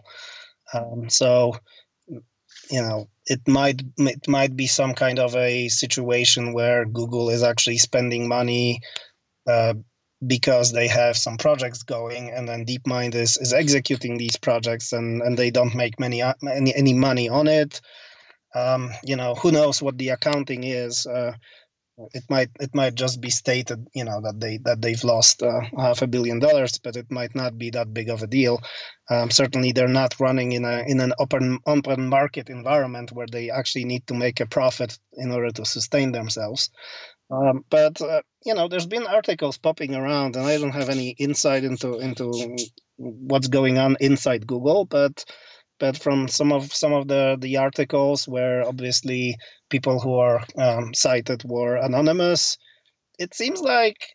Um, 0.72 1.08
so 1.08 1.56
you 2.70 2.82
know 2.82 3.08
it 3.26 3.46
might 3.46 3.82
it 3.98 4.28
might 4.28 4.56
be 4.56 4.66
some 4.66 4.94
kind 4.94 5.18
of 5.18 5.34
a 5.36 5.68
situation 5.68 6.52
where 6.52 6.84
Google 6.84 7.30
is 7.30 7.42
actually 7.42 7.78
spending 7.78 8.26
money 8.26 8.80
uh, 9.46 9.74
because 10.26 10.72
they 10.72 10.88
have 10.88 11.16
some 11.16 11.36
projects 11.36 11.82
going, 11.82 12.30
and 12.30 12.48
then 12.48 12.66
DeepMind 12.66 13.14
is 13.14 13.36
is 13.36 13.52
executing 13.52 14.18
these 14.18 14.36
projects, 14.36 14.92
and 14.92 15.22
and 15.22 15.36
they 15.36 15.50
don't 15.50 15.74
make 15.74 16.00
many 16.00 16.22
any 16.22 16.74
any 16.74 16.94
money 16.94 17.28
on 17.28 17.46
it. 17.46 17.80
Um, 18.54 18.90
you 19.04 19.16
know, 19.16 19.34
who 19.34 19.52
knows 19.52 19.82
what 19.82 19.98
the 19.98 20.08
accounting 20.10 20.64
is? 20.64 21.06
Uh, 21.06 21.32
it 22.14 22.24
might 22.30 22.50
it 22.60 22.74
might 22.74 22.94
just 22.94 23.20
be 23.20 23.30
stated 23.30 23.86
you 23.94 24.04
know 24.04 24.20
that 24.20 24.38
they 24.38 24.58
that 24.58 24.80
they've 24.80 25.02
lost 25.02 25.42
uh, 25.42 25.60
half 25.76 26.02
a 26.02 26.06
billion 26.06 26.38
dollars 26.38 26.78
but 26.78 26.96
it 26.96 27.10
might 27.10 27.34
not 27.34 27.58
be 27.58 27.70
that 27.70 27.92
big 27.92 28.08
of 28.08 28.22
a 28.22 28.26
deal 28.26 28.60
um, 29.10 29.30
certainly 29.30 29.72
they're 29.72 29.88
not 29.88 30.18
running 30.20 30.52
in 30.52 30.64
a 30.64 30.84
in 30.86 31.00
an 31.00 31.12
open 31.18 31.58
open 31.66 32.08
market 32.08 32.48
environment 32.48 33.10
where 33.12 33.26
they 33.26 33.50
actually 33.50 33.84
need 33.84 34.06
to 34.06 34.14
make 34.14 34.40
a 34.40 34.46
profit 34.46 34.98
in 35.14 35.32
order 35.32 35.50
to 35.50 35.64
sustain 35.64 36.12
themselves 36.12 36.70
um, 37.30 37.64
but 37.70 38.00
uh, 38.00 38.22
you 38.44 38.54
know 38.54 38.68
there's 38.68 38.86
been 38.86 39.06
articles 39.06 39.58
popping 39.58 39.94
around 39.94 40.36
and 40.36 40.46
i 40.46 40.56
don't 40.58 40.72
have 40.72 40.88
any 40.88 41.10
insight 41.18 41.64
into 41.64 41.98
into 41.98 42.56
what's 42.96 43.48
going 43.48 43.78
on 43.78 43.96
inside 44.00 44.46
google 44.46 44.84
but 44.84 45.24
but 45.78 45.96
from 45.96 46.28
some 46.28 46.52
of 46.52 46.72
some 46.72 46.92
of 46.92 47.08
the 47.08 47.36
the 47.40 47.56
articles 47.56 48.26
where 48.26 48.66
obviously 48.66 49.36
people 49.70 50.00
who 50.00 50.14
are 50.14 50.42
um, 50.56 50.92
cited 50.94 51.42
were 51.44 51.76
anonymous 51.76 52.56
it 53.18 53.34
seems 53.34 53.60
like 53.60 54.08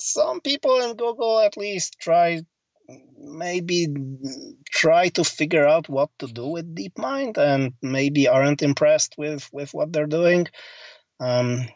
some 0.00 0.40
people 0.40 0.80
in 0.80 0.96
google 0.96 1.38
at 1.40 1.56
least 1.56 1.96
try 2.00 2.40
maybe 3.18 3.88
try 4.70 5.08
to 5.08 5.24
figure 5.24 5.66
out 5.66 5.88
what 5.88 6.10
to 6.18 6.26
do 6.26 6.46
with 6.46 6.74
deepmind 6.74 7.38
and 7.38 7.72
maybe 7.82 8.28
aren't 8.28 8.62
impressed 8.62 9.14
with 9.16 9.48
with 9.52 9.72
what 9.72 9.92
they're 9.92 10.06
doing. 10.06 10.46
Um, 11.20 11.66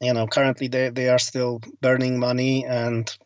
you 0.00 0.12
know 0.12 0.26
currently 0.26 0.68
they, 0.68 0.88
they 0.90 1.08
are 1.08 1.18
still 1.18 1.60
burning 1.80 2.18
money 2.18 2.64
and 2.64 3.16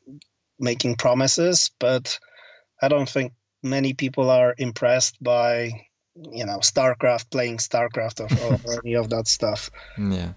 making 0.59 0.97
promises 0.97 1.71
but 1.78 2.19
i 2.83 2.88
don't 2.88 3.09
think 3.09 3.33
many 3.62 3.95
people 3.95 4.31
are 4.31 4.54
impressed 4.59 5.21
by 5.23 5.71
you 6.31 6.45
know 6.45 6.59
starcraft 6.59 7.31
playing 7.31 7.59
starcraft 7.59 8.21
or, 8.21 8.28
or 8.47 8.81
any 8.85 8.95
of 8.95 9.11
that 9.11 9.26
stuff. 9.26 9.71
Yeah. 9.99 10.33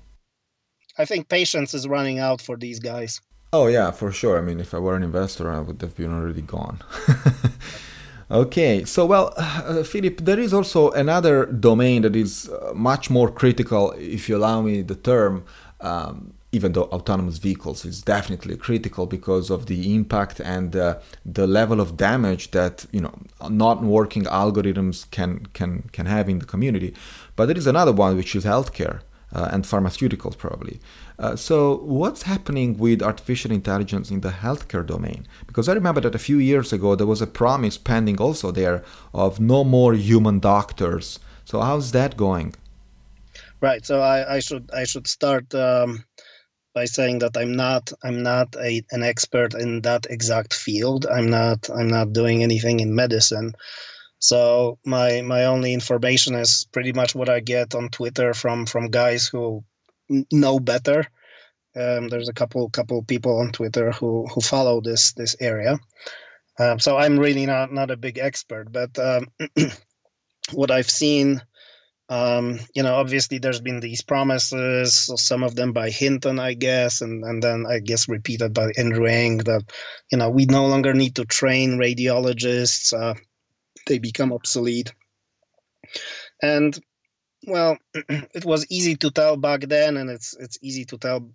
I 0.98 1.06
think 1.06 1.30
patience 1.30 1.74
is 1.74 1.88
running 1.88 2.18
out 2.20 2.42
for 2.42 2.58
these 2.58 2.80
guys. 2.80 3.22
Oh 3.54 3.68
yeah 3.68 3.92
for 3.92 4.12
sure. 4.12 4.38
I 4.38 4.42
mean 4.42 4.60
if 4.60 4.74
i 4.74 4.80
were 4.80 4.96
an 4.96 5.04
investor 5.04 5.52
i 5.52 5.60
would 5.60 5.82
have 5.82 5.96
been 5.96 6.14
already 6.14 6.42
gone. 6.42 6.80
Okay 8.30 8.84
so 8.84 9.06
well 9.06 9.34
uh, 9.38 9.84
filip 9.84 10.18
there 10.20 10.38
is 10.38 10.54
also 10.54 10.92
another 10.92 11.46
domain 11.46 12.02
that 12.02 12.14
is 12.14 12.50
uh, 12.50 12.74
much 12.76 13.10
more 13.10 13.32
critical 13.32 13.94
if 13.98 14.28
you 14.28 14.36
allow 14.36 14.62
me 14.62 14.82
the 14.82 14.96
term 14.96 15.46
um, 15.82 16.34
even 16.52 16.72
though 16.72 16.86
autonomous 16.86 17.38
vehicles 17.38 17.86
is 17.86 18.02
definitely 18.02 18.56
critical 18.56 19.06
because 19.06 19.50
of 19.50 19.66
the 19.66 19.94
impact 19.94 20.40
and 20.40 20.76
uh, 20.76 20.98
the 21.26 21.46
level 21.46 21.80
of 21.82 21.98
damage 21.98 22.52
that 22.52 22.86
you 22.92 23.02
know 23.02 23.14
not 23.50 23.84
working 23.84 24.24
algorithms 24.24 25.10
can 25.12 25.46
can 25.54 25.84
can 25.92 26.06
have 26.06 26.30
in 26.30 26.40
the 26.40 26.46
community. 26.46 26.94
But 27.36 27.48
there 27.48 27.58
is 27.58 27.68
another 27.68 27.92
one 27.92 28.16
which 28.16 28.36
is 28.36 28.46
healthcare 28.46 29.02
uh, 29.34 29.50
and 29.52 29.66
pharmaceuticals 29.66 30.38
probably. 30.38 30.80
Uh, 31.20 31.36
so 31.36 31.78
what's 31.78 32.24
happening 32.24 32.78
with 32.78 33.02
artificial 33.02 33.52
intelligence 33.52 34.10
in 34.10 34.22
the 34.22 34.30
healthcare 34.30 34.86
domain? 34.86 35.28
Because 35.48 35.68
i 35.68 35.74
remember 35.74 36.02
that 36.02 36.16
a 36.16 36.20
few 36.30 36.38
years 36.38 36.72
ago 36.72 36.96
there 36.96 37.08
was 37.08 37.22
a 37.22 37.28
promise 37.28 37.78
pending 37.78 38.20
also 38.20 38.52
there 38.52 38.84
of 39.14 39.40
no 39.40 39.64
more 39.64 39.94
human 39.94 40.40
doctors. 40.40 41.20
So 41.44 41.62
how's 41.62 41.92
that 41.92 42.18
going 42.18 42.56
right 43.62 43.86
so 43.86 44.02
i, 44.02 44.36
I 44.36 44.40
should 44.40 44.70
i 44.74 44.84
should 44.84 45.08
start 45.08 45.54
um 45.56 46.04
by 46.78 46.86
saying 46.86 47.18
that 47.20 47.36
I'm 47.36 47.54
not 47.56 47.92
I'm 48.04 48.22
not 48.22 48.56
a, 48.56 48.84
an 48.92 49.02
expert 49.02 49.56
in 49.56 49.82
that 49.82 50.06
exact 50.12 50.54
field. 50.54 51.08
I'm 51.08 51.28
not 51.28 51.60
I'm 51.72 51.88
not 51.88 52.14
doing 52.14 52.44
anything 52.44 52.82
in 52.82 52.94
medicine. 52.94 53.54
So 54.20 54.78
my 54.86 55.22
my 55.22 55.46
only 55.46 55.74
information 55.74 56.36
is 56.36 56.68
pretty 56.72 56.94
much 56.94 57.16
what 57.16 57.30
I 57.30 57.40
get 57.40 57.74
on 57.74 57.90
Twitter 57.90 58.36
from 58.36 58.68
from 58.68 58.92
guys 59.02 59.28
who 59.28 59.64
know 60.32 60.60
better. 60.60 61.00
Um, 61.76 62.10
there's 62.10 62.30
a 62.30 62.40
couple 62.42 62.70
couple 62.70 63.02
people 63.04 63.40
on 63.40 63.52
Twitter 63.52 63.92
who 63.92 64.28
who 64.32 64.42
follow 64.42 64.80
this 64.82 65.14
this 65.14 65.36
area. 65.40 65.80
Um, 66.60 66.78
so 66.80 66.98
I'm 66.98 67.18
really 67.26 67.48
not 67.48 67.74
not 67.74 67.90
a 67.90 68.04
big 68.08 68.18
expert, 68.20 68.72
but 68.72 68.92
um, 69.00 69.24
what 70.54 70.70
I've 70.70 70.92
seen, 71.04 71.42
um, 72.10 72.60
you 72.74 72.84
know, 72.84 72.96
obviously 72.96 73.38
there's 73.38 73.60
been 73.60 73.82
these 73.82 74.02
promises, 74.02 75.12
some 75.16 75.44
of 75.44 75.56
them 75.56 75.74
by 75.74 75.90
Hinton, 75.90 76.40
I 76.40 76.54
guess, 76.54 77.02
and 77.02 77.24
and 77.24 77.44
then 77.44 77.66
I 77.68 77.80
guess 77.80 78.08
repeated 78.08 78.54
by 78.54 78.72
Andrew 78.78 79.06
Ng 79.06 79.40
that, 79.40 79.64
you 80.12 80.18
know, 80.18 80.30
we 80.30 80.46
no 80.46 80.68
longer 80.68 80.94
need 80.94 81.16
to 81.16 81.26
train 81.26 81.78
radiologists. 81.78 82.94
Uh, 82.94 83.16
they 83.88 84.00
become 84.00 84.32
obsolete. 84.32 84.94
And 86.42 86.78
well, 87.46 87.78
it 87.94 88.46
was 88.46 88.66
easy 88.70 88.96
to 88.98 89.12
tell 89.12 89.36
back 89.36 89.62
then, 89.62 89.98
and 89.98 90.10
it's 90.10 90.34
it's 90.40 90.58
easy 90.62 90.86
to 90.86 90.98
tell 90.98 91.30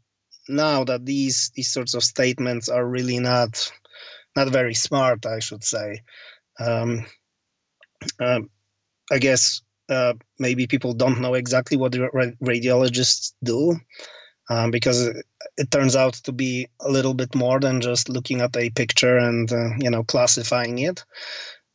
now 0.49 0.85
that 0.85 1.05
these 1.05 1.51
these 1.55 1.71
sorts 1.71 1.95
of 1.95 2.03
statements 2.03 2.71
are 2.71 2.87
really 2.87 3.19
not 3.19 3.71
not 4.35 4.49
very 4.49 4.75
smart, 4.75 5.27
I 5.27 5.41
should 5.41 5.65
say. 5.65 6.01
Um, 6.59 7.05
uh, 8.19 8.41
I 9.11 9.19
guess 9.19 9.61
uh, 9.93 10.15
maybe 10.39 10.67
people 10.67 10.95
don't 10.95 11.21
know 11.21 11.35
exactly 11.35 11.77
what 11.77 11.93
radiologists 11.93 13.33
do. 13.43 13.77
Um, 14.51 14.73
because 14.73 15.07
it, 15.57 15.71
turns 15.71 15.95
out 15.95 16.15
to 16.15 16.33
be 16.33 16.67
a 16.81 16.91
little 16.91 17.15
bit 17.15 17.35
more 17.35 17.61
than 17.61 17.81
just 17.81 18.09
looking 18.09 18.41
at 18.41 18.57
a 18.57 18.71
picture 18.71 19.17
and 19.17 19.51
uh, 19.51 19.71
you 19.79 19.89
know 19.89 20.03
classifying 20.03 20.79
it. 20.81 21.05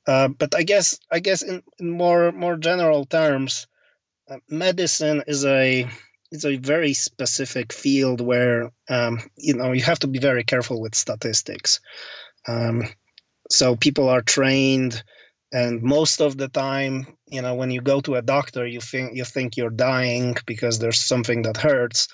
Uh, 0.06 0.28
but 0.28 0.54
I 0.54 0.64
guess 0.64 1.00
I 1.10 1.20
guess 1.20 1.42
in, 1.42 1.64
in 1.80 1.90
more 1.90 2.34
more 2.34 2.58
general 2.58 3.06
terms, 3.06 3.68
uh, 4.30 4.38
medicine 4.50 5.24
is 5.28 5.46
a 5.46 5.88
is 6.32 6.46
a 6.46 6.58
very 6.58 6.94
specific 6.94 7.72
field 7.72 8.22
where 8.22 8.72
um, 8.90 9.20
you 9.38 9.54
know 9.54 9.72
you 9.72 9.82
have 9.84 10.00
to 10.00 10.08
be 10.08 10.20
very 10.20 10.44
careful 10.44 10.82
with 10.82 10.94
statistics. 10.94 11.80
Um, 12.48 12.84
so 13.50 13.76
people 13.76 14.10
are 14.10 14.22
trained, 14.22 15.04
and 15.52 15.82
most 15.82 16.22
of 16.22 16.38
the 16.38 16.50
time, 16.50 17.08
you 17.28 17.42
know, 17.42 17.56
when 17.56 17.72
you 17.72 17.82
go 17.82 18.02
to 18.02 18.16
a 18.16 18.22
doctor, 18.22 18.68
you 18.68 18.82
think 18.82 19.16
you 19.16 19.24
think 19.24 19.56
you're 19.56 19.70
dying 19.70 20.36
because 20.46 20.80
there's 20.80 21.00
something 21.00 21.44
that 21.44 21.58
hurts, 21.58 22.08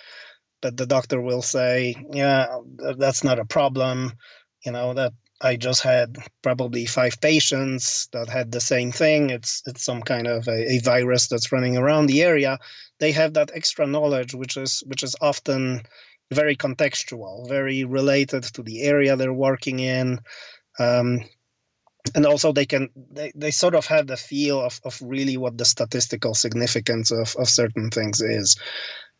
but 0.62 0.78
the 0.78 0.86
doctor 0.86 1.20
will 1.20 1.42
say, 1.42 1.96
"Yeah, 2.12 2.60
that's 2.98 3.24
not 3.24 3.40
a 3.40 3.46
problem." 3.46 4.14
You 4.66 4.72
know 4.72 4.94
that 4.94 5.14
I 5.42 5.58
just 5.58 5.82
had 5.82 6.18
probably 6.42 6.86
five 6.86 7.20
patients 7.20 8.08
that 8.14 8.30
had 8.30 8.52
the 8.52 8.62
same 8.62 8.92
thing. 8.92 9.30
It's 9.30 9.62
it's 9.66 9.84
some 9.84 10.02
kind 10.02 10.28
of 10.28 10.48
a, 10.48 10.74
a, 10.74 10.80
virus 10.80 11.28
that's 11.28 11.52
running 11.52 11.76
around 11.76 12.06
the 12.06 12.22
area. 12.22 12.60
They 13.00 13.12
have 13.12 13.34
that 13.34 13.52
extra 13.54 13.88
knowledge, 13.88 14.34
which 14.34 14.58
is 14.58 14.84
which 14.86 15.04
is 15.04 15.16
often 15.22 15.82
very 16.32 16.56
contextual, 16.56 17.48
very 17.50 17.84
related 17.84 18.44
to 18.44 18.64
the 18.64 18.84
area 18.84 19.16
they're 19.16 19.34
working 19.34 19.80
in. 19.80 20.20
Um, 20.80 21.22
and 22.16 22.26
also 22.26 22.52
they 22.52 22.66
can 22.66 22.90
they, 23.12 23.32
they 23.36 23.52
sort 23.52 23.76
of 23.76 23.86
have 23.86 24.08
the 24.08 24.18
feel 24.18 24.62
of, 24.62 24.80
of 24.84 25.00
really 25.02 25.38
what 25.38 25.58
the 25.58 25.66
statistical 25.66 26.34
significance 26.34 27.12
of, 27.12 27.36
of 27.38 27.48
certain 27.50 27.90
things 27.90 28.22
is. 28.22 28.58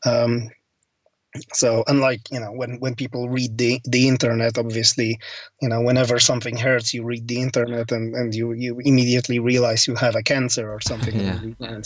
Um, 0.06 0.50
so 1.52 1.84
unlike 1.88 2.30
you 2.32 2.40
know 2.40 2.52
when 2.52 2.80
when 2.80 2.94
people 2.94 3.28
read 3.30 3.58
the 3.58 3.80
the 3.86 4.08
internet 4.08 4.58
obviously 4.58 5.20
you 5.62 5.68
know 5.68 5.82
whenever 5.82 6.20
something 6.20 6.56
hurts 6.56 6.94
you 6.94 7.04
read 7.04 7.28
the 7.28 7.42
internet 7.42 7.92
and 7.92 8.14
and 8.14 8.36
you 8.36 8.52
you 8.54 8.80
immediately 8.86 9.40
realize 9.40 9.88
you 9.88 9.96
have 9.96 10.16
a 10.16 10.22
cancer 10.22 10.72
or 10.72 10.80
something 10.82 11.20
yeah. 11.20 11.82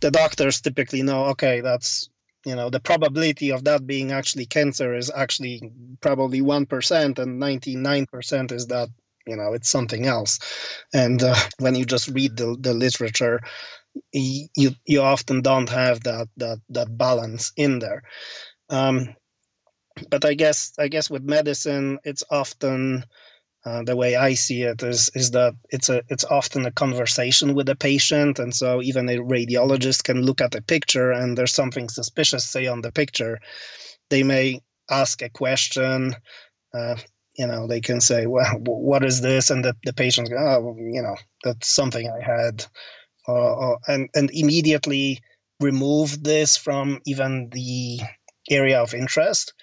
the 0.00 0.10
doctors 0.10 0.60
typically 0.60 1.02
know 1.02 1.24
okay 1.24 1.60
that's 1.60 2.10
you 2.44 2.54
know 2.54 2.70
the 2.70 2.80
probability 2.80 3.50
of 3.50 3.64
that 3.64 3.86
being 3.86 4.12
actually 4.12 4.46
cancer 4.46 4.94
is 4.94 5.10
actually 5.14 5.72
probably 6.00 6.40
1% 6.40 7.18
and 7.18 7.42
99% 7.42 8.52
is 8.52 8.66
that 8.66 8.88
you 9.26 9.36
know 9.36 9.52
it's 9.52 9.70
something 9.70 10.06
else. 10.06 10.38
And 10.94 11.22
uh, 11.22 11.36
when 11.58 11.74
you 11.74 11.84
just 11.84 12.08
read 12.08 12.36
the, 12.36 12.56
the 12.60 12.74
literature 12.74 13.40
you 14.12 14.70
you 14.86 15.02
often 15.02 15.42
don't 15.42 15.68
have 15.68 16.02
that 16.04 16.28
that 16.38 16.58
that 16.70 16.96
balance 16.98 17.52
in 17.56 17.78
there. 17.80 18.02
Um, 18.70 19.14
but 20.10 20.24
I 20.24 20.34
guess 20.34 20.72
I 20.78 20.88
guess 20.88 21.10
with 21.10 21.22
medicine, 21.24 21.98
it's 22.04 22.24
often 22.30 23.04
uh, 23.66 23.82
the 23.84 23.96
way 23.96 24.16
I 24.16 24.34
see 24.34 24.62
it 24.62 24.82
is 24.82 25.10
is 25.14 25.32
that 25.32 25.54
it's 25.70 25.88
a 25.90 26.02
it's 26.08 26.24
often 26.24 26.66
a 26.66 26.72
conversation 26.72 27.54
with 27.54 27.66
the 27.66 27.76
patient, 27.76 28.38
and 28.38 28.54
so 28.54 28.82
even 28.82 29.08
a 29.08 29.18
radiologist 29.18 30.04
can 30.04 30.22
look 30.22 30.40
at 30.40 30.54
a 30.54 30.62
picture 30.62 31.12
and 31.12 31.36
there's 31.38 31.54
something 31.54 31.88
suspicious, 31.88 32.44
say 32.44 32.66
on 32.66 32.82
the 32.82 32.92
picture, 32.92 33.38
they 34.10 34.22
may 34.22 34.60
ask 34.90 35.22
a 35.22 35.30
question. 35.30 36.14
Uh, 36.74 36.96
you 37.36 37.46
know, 37.46 37.66
they 37.66 37.80
can 37.80 38.00
say, 38.00 38.26
"Well, 38.26 38.58
what 38.60 39.04
is 39.04 39.20
this?" 39.20 39.50
and 39.50 39.64
the, 39.64 39.76
the 39.84 39.92
patient, 39.92 40.30
go, 40.30 40.36
"Oh, 40.36 40.76
you 40.78 41.02
know, 41.02 41.16
that's 41.44 41.68
something 41.68 42.08
I 42.10 42.20
had," 42.24 42.66
uh, 43.28 43.76
and 43.88 44.08
and 44.14 44.30
immediately 44.32 45.20
remove 45.60 46.22
this 46.22 46.56
from 46.56 47.00
even 47.06 47.48
the 47.50 48.00
area 48.50 48.80
of 48.82 48.94
interest, 48.94 49.54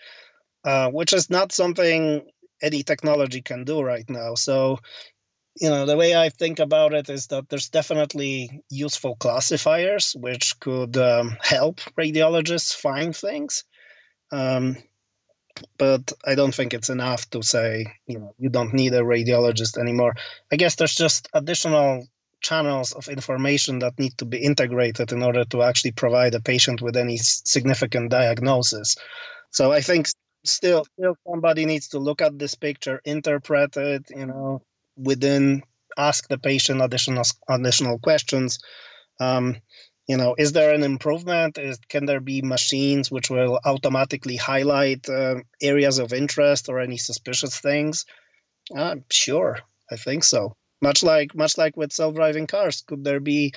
uh, 0.64 0.90
which 0.90 1.14
is 1.14 1.30
not 1.30 1.52
something 1.52 2.26
any 2.62 2.84
technology 2.84 3.42
can 3.42 3.64
do 3.64 3.82
right 3.82 4.10
now. 4.10 4.36
So, 4.36 4.80
you 5.60 5.70
know, 5.70 5.86
the 5.86 5.98
way 5.98 6.16
I 6.16 6.30
think 6.30 6.60
about 6.60 6.94
it 6.94 7.10
is 7.10 7.28
that 7.28 7.50
there's 7.50 7.70
definitely 7.70 8.64
useful 8.70 9.16
classifiers 9.18 10.16
which 10.18 10.60
could 10.60 10.98
um, 10.98 11.38
help 11.42 11.80
radiologists 11.98 12.74
find 12.76 13.16
things. 13.16 13.64
Um, 14.32 14.78
but 15.78 16.12
I 16.26 16.36
don't 16.36 16.54
think 16.54 16.74
it's 16.74 16.90
enough 16.90 17.30
to 17.32 17.42
say, 17.44 17.86
you 18.08 18.20
know, 18.20 18.34
you 18.38 18.50
don't 18.50 18.74
need 18.74 18.94
a 18.94 19.02
radiologist 19.02 19.78
anymore. 19.78 20.16
I 20.52 20.56
guess 20.56 20.76
there's 20.76 20.96
just 20.96 21.30
additional 21.34 22.08
channels 22.42 22.94
of 22.94 23.08
information 23.08 23.80
that 23.80 24.00
need 24.00 24.18
to 24.18 24.26
be 24.26 24.38
integrated 24.38 25.12
in 25.12 25.24
order 25.24 25.44
to 25.46 25.64
actually 25.64 25.92
provide 25.92 26.34
a 26.36 26.42
patient 26.42 26.82
with 26.82 26.96
any 26.96 27.18
significant 27.18 28.12
diagnosis. 28.12 28.96
So 29.52 29.72
I 29.72 29.82
think 29.82 30.08
still 30.46 30.86
still 30.98 31.16
somebody 31.28 31.66
needs 31.66 31.90
to 31.90 32.00
look 32.00 32.22
at 32.22 32.40
this 32.40 32.56
picture, 32.56 33.02
interpret 33.04 33.76
it, 33.78 34.10
you 34.16 34.26
know, 34.26 34.62
within 34.96 35.64
ask 35.98 36.28
the 36.30 36.38
patient 36.38 36.82
additional 36.82 37.24
additional 37.50 38.00
questions. 38.00 38.60
Um, 39.20 39.58
you 40.10 40.18
know, 40.18 40.36
is 40.38 40.52
there 40.52 40.74
an 40.74 40.84
improvement? 40.84 41.58
Is, 41.58 41.78
can 41.88 42.06
there 42.06 42.20
be 42.20 42.42
machines 42.42 43.10
which 43.12 43.30
will 43.30 43.60
automatically 43.64 44.36
highlight 44.36 45.08
uh, 45.08 45.36
areas 45.62 46.00
of 46.00 46.12
interest 46.12 46.68
or 46.68 46.80
any 46.80 46.98
suspicious 46.98 47.60
things? 47.60 48.06
Uh, 48.76 48.96
sure, 49.12 49.60
I 49.92 49.96
think 49.96 50.24
so 50.24 50.56
much 50.82 51.04
like 51.04 51.36
much 51.36 51.58
like 51.58 51.76
with 51.76 51.92
self-driving 51.92 52.48
cars 52.48 52.84
could 52.88 53.04
there 53.04 53.20
be 53.20 53.54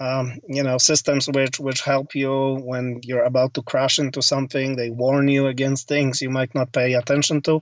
um, 0.00 0.38
you 0.48 0.62
know 0.62 0.78
systems 0.78 1.28
which 1.28 1.60
which 1.60 1.82
help 1.82 2.14
you 2.14 2.56
when 2.62 3.00
you're 3.02 3.24
about 3.24 3.54
to 3.54 3.62
crash 3.62 3.98
into 3.98 4.22
something 4.22 4.76
they 4.76 4.90
warn 4.90 5.28
you 5.28 5.46
against 5.46 5.88
things 5.88 6.22
you 6.22 6.30
might 6.30 6.54
not 6.54 6.72
pay 6.72 6.94
attention 6.94 7.40
to 7.42 7.60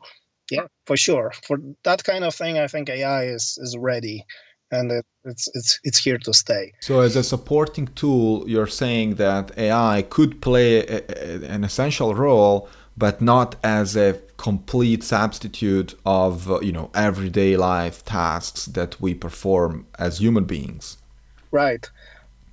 yeah 0.50 0.66
for 0.86 0.96
sure 0.96 1.32
for 1.46 1.58
that 1.84 2.02
kind 2.04 2.24
of 2.24 2.34
thing 2.34 2.58
i 2.58 2.66
think 2.66 2.88
ai 2.88 3.24
is 3.26 3.58
is 3.60 3.76
ready 3.78 4.24
and 4.70 4.90
it, 4.92 5.06
it's 5.24 5.48
it's 5.54 5.80
it's 5.84 5.98
here 5.98 6.18
to 6.18 6.32
stay. 6.32 6.72
So 6.80 7.00
as 7.00 7.16
a 7.16 7.22
supporting 7.22 7.88
tool 7.88 8.48
you're 8.48 8.72
saying 8.82 9.16
that 9.16 9.56
ai 9.58 10.02
could 10.02 10.40
play 10.40 10.86
a, 10.86 11.02
a, 11.08 11.44
an 11.54 11.64
essential 11.64 12.14
role 12.14 12.68
but 12.96 13.20
not 13.20 13.56
as 13.62 13.96
a 13.96 14.20
complete 14.36 15.02
substitute 15.02 15.94
of 16.04 16.32
you 16.62 16.72
know 16.72 16.90
everyday 16.94 17.56
life 17.56 18.04
tasks 18.04 18.66
that 18.66 19.00
we 19.00 19.14
perform 19.14 19.86
as 19.98 20.18
human 20.18 20.44
beings. 20.44 20.98
Right. 21.50 21.84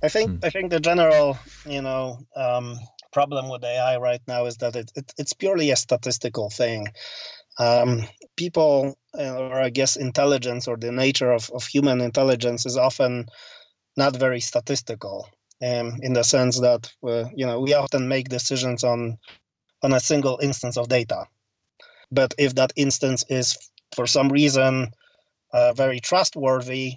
I 0.02 0.08
think 0.08 0.30
hmm. 0.30 0.44
i 0.44 0.50
think 0.50 0.70
the 0.70 0.80
general 0.80 1.38
you 1.66 1.82
know 1.82 2.18
um, 2.36 2.78
problem 3.12 3.48
with 3.52 3.64
ai 3.64 3.96
right 3.96 4.22
now 4.28 4.46
is 4.46 4.56
that 4.58 4.76
it, 4.76 4.92
it 4.94 5.12
it's 5.18 5.32
purely 5.32 5.70
a 5.70 5.76
statistical 5.76 6.50
thing. 6.50 6.88
Um, 7.58 7.90
people 8.36 8.96
or 9.18 9.60
i 9.60 9.70
guess 9.70 9.96
intelligence 9.96 10.68
or 10.68 10.76
the 10.76 10.92
nature 10.92 11.32
of, 11.32 11.50
of 11.50 11.66
human 11.66 12.00
intelligence 12.00 12.66
is 12.66 12.76
often 12.76 13.26
not 13.96 14.16
very 14.16 14.40
statistical 14.40 15.28
um, 15.62 15.98
in 16.02 16.12
the 16.12 16.22
sense 16.22 16.60
that 16.60 16.92
uh, 17.02 17.24
you 17.34 17.46
know 17.46 17.60
we 17.60 17.74
often 17.74 18.08
make 18.08 18.28
decisions 18.28 18.84
on 18.84 19.18
on 19.82 19.92
a 19.92 20.00
single 20.00 20.38
instance 20.42 20.76
of 20.76 20.88
data. 20.88 21.26
But 22.10 22.34
if 22.38 22.54
that 22.54 22.72
instance 22.76 23.24
is 23.28 23.56
for 23.94 24.06
some 24.06 24.28
reason 24.28 24.92
uh, 25.52 25.72
very 25.72 26.00
trustworthy, 26.00 26.94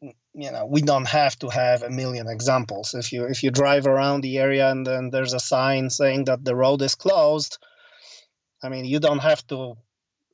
you 0.00 0.50
know 0.52 0.66
we 0.66 0.82
don't 0.82 1.08
have 1.08 1.38
to 1.40 1.48
have 1.48 1.82
a 1.82 1.90
million 1.90 2.28
examples. 2.28 2.94
If 2.94 3.12
you 3.12 3.24
if 3.24 3.42
you 3.42 3.50
drive 3.50 3.86
around 3.86 4.20
the 4.20 4.38
area 4.38 4.70
and 4.70 4.86
then 4.86 5.10
there's 5.10 5.34
a 5.34 5.40
sign 5.40 5.90
saying 5.90 6.26
that 6.26 6.44
the 6.44 6.54
road 6.54 6.82
is 6.82 6.94
closed, 6.94 7.58
I 8.62 8.68
mean, 8.68 8.84
you 8.84 9.00
don't 9.00 9.22
have 9.22 9.46
to 9.48 9.76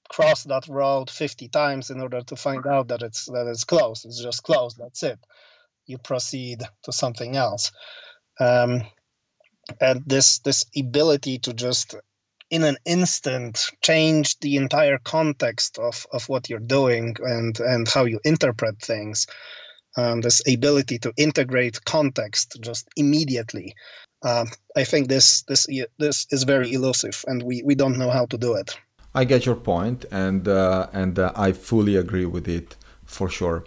cross 0.09 0.45
that 0.45 0.67
road 0.69 1.11
50 1.11 1.49
times 1.49 1.91
in 1.91 2.01
order 2.01 2.23
to 2.23 2.37
find 2.37 2.67
out 2.67 2.89
that 2.89 3.03
it's 3.03 3.27
that 3.27 3.47
it's 3.47 3.65
closed. 3.65 4.07
It's 4.07 4.23
just 4.23 4.43
closed. 4.43 4.79
That's 4.79 5.03
it. 5.03 5.19
You 5.87 5.99
proceed 5.99 6.63
to 6.85 6.93
something 6.93 7.37
else. 7.37 7.73
Um, 8.41 8.83
and 9.81 10.03
this 10.07 10.39
this 10.41 10.65
ability 10.77 11.39
to 11.41 11.53
just 11.53 11.95
in 12.51 12.65
an 12.65 12.77
instant 12.87 13.67
change 13.83 14.39
the 14.41 14.57
entire 14.57 14.99
context 14.99 15.79
of, 15.79 16.07
of 16.13 16.29
what 16.29 16.49
you're 16.49 16.59
doing 16.59 17.15
and 17.21 17.61
and 17.61 17.89
how 17.89 18.05
you 18.05 18.21
interpret 18.25 18.81
things 18.81 19.27
um, 19.97 20.21
this 20.21 20.43
ability 20.49 20.99
to 20.99 21.13
integrate 21.17 21.85
context 21.85 22.57
just 22.61 22.89
immediately 22.97 23.75
um, 24.23 24.47
i 24.77 24.85
think 24.85 25.09
this 25.09 25.43
this 25.43 25.67
this 25.99 26.27
is 26.31 26.45
very 26.45 26.73
elusive 26.73 27.25
and 27.27 27.43
we, 27.43 27.63
we 27.65 27.75
don't 27.75 27.99
know 27.99 28.11
how 28.11 28.25
to 28.25 28.39
do 28.39 28.55
it 28.55 28.79
i 29.21 29.23
get 29.33 29.41
your 29.49 29.61
point 29.73 30.01
and 30.25 30.43
uh, 30.49 30.87
and 30.93 31.15
uh, 31.19 31.47
i 31.47 31.49
fully 31.69 31.95
agree 32.05 32.29
with 32.37 32.47
it 32.59 32.69
for 33.05 33.29
sure 33.39 33.61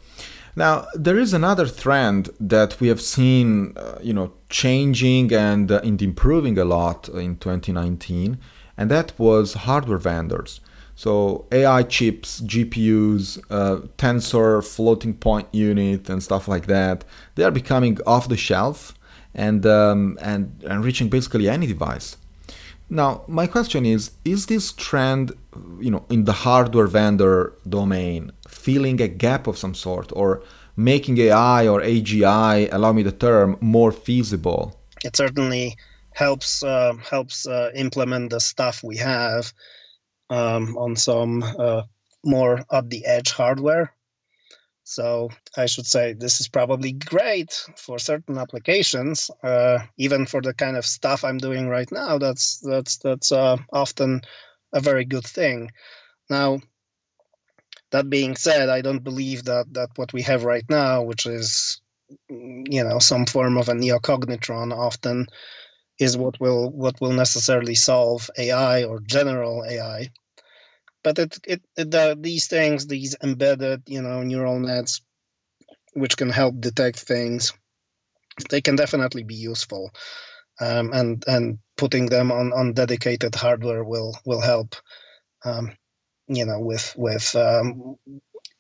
now, 0.56 0.88
there 0.94 1.18
is 1.18 1.34
another 1.34 1.68
trend 1.68 2.30
that 2.40 2.80
we 2.82 2.90
have 2.90 3.00
seen, 3.00 3.74
uh, 3.78 4.00
you 4.02 4.14
know, 4.14 4.34
changing 4.50 5.32
and, 5.34 5.72
uh, 5.72 5.80
and 5.84 6.02
improving 6.02 6.58
a 6.58 6.66
lot 6.66 7.08
in 7.08 7.38
2019, 7.38 8.38
and 8.76 8.92
that 8.92 9.18
was 9.18 9.54
hardware 9.54 9.98
vendors. 9.98 10.60
So 10.94 11.46
AI 11.52 11.84
chips, 11.84 12.42
GPUs, 12.42 13.42
uh, 13.50 13.88
tensor 13.98 14.64
floating 14.64 15.14
point 15.14 15.48
unit, 15.54 16.10
and 16.10 16.22
stuff 16.22 16.48
like 16.48 16.68
that, 16.68 17.06
they 17.36 17.44
are 17.44 17.52
becoming 17.52 17.98
off 18.06 18.28
the 18.28 18.38
shelf 18.38 18.94
and 19.34 19.66
um, 19.66 20.18
and, 20.22 20.62
and 20.68 20.84
reaching 20.84 21.08
basically 21.08 21.48
any 21.48 21.66
device. 21.66 22.18
Now, 22.92 23.24
my 23.30 23.48
question 23.48 23.86
is: 23.86 24.12
Is 24.26 24.48
this 24.48 24.74
trend, 24.74 25.32
you 25.80 25.90
know, 25.90 26.06
in 26.10 26.26
the 26.26 26.34
hardware 26.34 26.88
vendor 26.88 27.54
domain, 27.68 28.32
filling 28.50 29.02
a 29.02 29.08
gap 29.08 29.48
of 29.48 29.58
some 29.58 29.74
sort, 29.74 30.12
or 30.14 30.44
making 30.76 31.18
AI 31.18 31.70
or 31.70 31.82
AGI, 31.82 32.68
allow 32.70 32.92
me 32.92 33.02
the 33.02 33.14
term, 33.14 33.58
more 33.62 33.94
feasible? 33.94 34.78
It 35.06 35.16
certainly 35.16 35.78
helps 36.14 36.64
uh, 36.64 36.94
helps 37.10 37.48
uh, 37.48 37.72
implement 37.74 38.30
the 38.30 38.42
stuff 38.42 38.84
we 38.84 38.98
have 38.98 39.54
um, 40.30 40.76
on 40.76 40.98
some 40.98 41.44
uh, 41.44 41.84
more 42.26 42.66
at 42.74 42.90
the 42.90 43.06
edge 43.06 43.32
hardware. 43.32 43.94
So 44.92 45.30
I 45.56 45.68
should 45.68 45.86
say 45.88 46.12
this 46.12 46.42
is 46.42 46.50
probably 46.50 46.92
great 46.92 47.54
for 47.78 47.98
certain 47.98 48.38
applications, 48.38 49.32
uh, 49.42 49.80
even 49.96 50.26
for 50.26 50.42
the 50.42 50.54
kind 50.54 50.76
of 50.76 50.86
stuff 50.86 51.24
I'm 51.24 51.38
doing 51.38 51.70
right 51.70 51.90
now. 51.94 52.18
That's 52.18 52.60
that's 52.60 52.98
that's 52.98 53.32
uh, 53.32 53.56
often 53.72 54.22
a 54.74 54.82
very 54.82 55.06
good 55.06 55.24
thing. 55.24 55.72
Now, 56.30 56.60
that 57.92 58.10
being 58.10 58.36
said, 58.36 58.68
I 58.68 58.82
don't 58.82 59.04
believe 59.04 59.46
that 59.46 59.74
that 59.74 59.92
what 59.96 60.12
we 60.12 60.22
have 60.24 60.44
right 60.44 60.66
now, 60.70 61.04
which 61.04 61.26
is 61.26 61.80
you 62.28 62.84
know 62.84 63.00
some 63.00 63.26
form 63.26 63.58
of 63.58 63.70
a 63.70 63.74
neocognitron, 63.74 64.76
often 64.78 65.28
is 66.00 66.18
what 66.18 66.38
will 66.42 66.70
what 66.70 67.00
will 67.00 67.14
necessarily 67.14 67.76
solve 67.76 68.30
AI 68.38 68.84
or 68.84 69.00
general 69.00 69.64
AI 69.64 70.10
but 71.04 71.20
it 71.20 71.38
it, 71.46 71.62
it 71.78 71.94
uh, 71.94 72.16
these 72.20 72.48
things 72.48 72.88
these 72.88 73.16
embedded 73.24 73.84
you 73.88 74.02
know 74.02 74.24
neural 74.24 74.60
nets 74.60 75.02
which 75.94 76.16
can 76.16 76.30
help 76.30 76.60
detect 76.60 77.00
things 77.00 77.54
they 78.50 78.62
can 78.62 78.76
definitely 78.76 79.24
be 79.24 79.36
useful. 79.36 79.92
Um, 80.60 80.92
and 80.94 81.24
and 81.28 81.60
putting 81.78 82.08
them 82.08 82.32
on 82.32 82.54
on 82.54 82.74
dedicated 82.74 83.34
hardware 83.34 83.84
will 83.84 84.16
will 84.26 84.42
help 84.42 84.76
um, 85.44 85.72
you 86.28 86.46
know 86.46 86.60
with 86.60 86.94
with 86.98 87.36
um, 87.36 87.96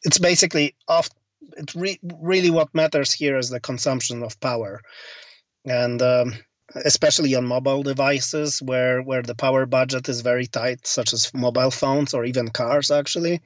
it's 0.04 0.18
basically 0.18 0.76
off 0.88 1.10
it's 1.58 1.76
re- 1.76 2.00
really 2.20 2.50
what 2.50 2.74
matters 2.74 3.12
here 3.12 3.38
is 3.38 3.50
the 3.50 3.60
consumption 3.60 4.24
of 4.24 4.40
power. 4.40 4.82
And 5.66 6.02
um, 6.02 6.34
especially 6.76 7.36
on 7.36 7.46
mobile 7.46 7.84
devices 7.84 8.62
where 8.62 9.02
where 9.02 9.22
the 9.22 9.36
power 9.36 9.66
budget 9.66 10.10
is 10.10 10.22
very 10.22 10.48
tight, 10.48 10.88
such 10.88 11.14
as 11.14 11.34
mobile 11.34 11.72
phones 11.72 12.14
or 12.14 12.26
even 12.26 12.50
cars. 12.50 12.92
Actually, 12.92 13.42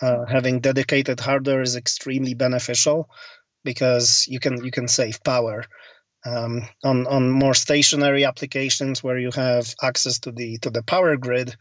uh, 0.00 0.24
having 0.26 0.60
dedicated 0.60 1.20
hardware 1.20 1.62
is 1.62 1.76
extremely 1.76 2.34
beneficial 2.34 3.08
because 3.64 4.26
you 4.28 4.40
can 4.40 4.64
you 4.64 4.70
can 4.70 4.88
save 4.88 5.22
power. 5.24 5.64
Um, 6.24 6.62
on 6.84 7.06
on 7.08 7.30
more 7.30 7.54
stationary 7.54 8.24
applications 8.24 9.02
where 9.02 9.18
you 9.18 9.30
have 9.34 9.74
access 9.82 10.20
to 10.20 10.32
the 10.32 10.58
to 10.58 10.70
the 10.70 10.82
power 10.82 11.16
grid, 11.16 11.56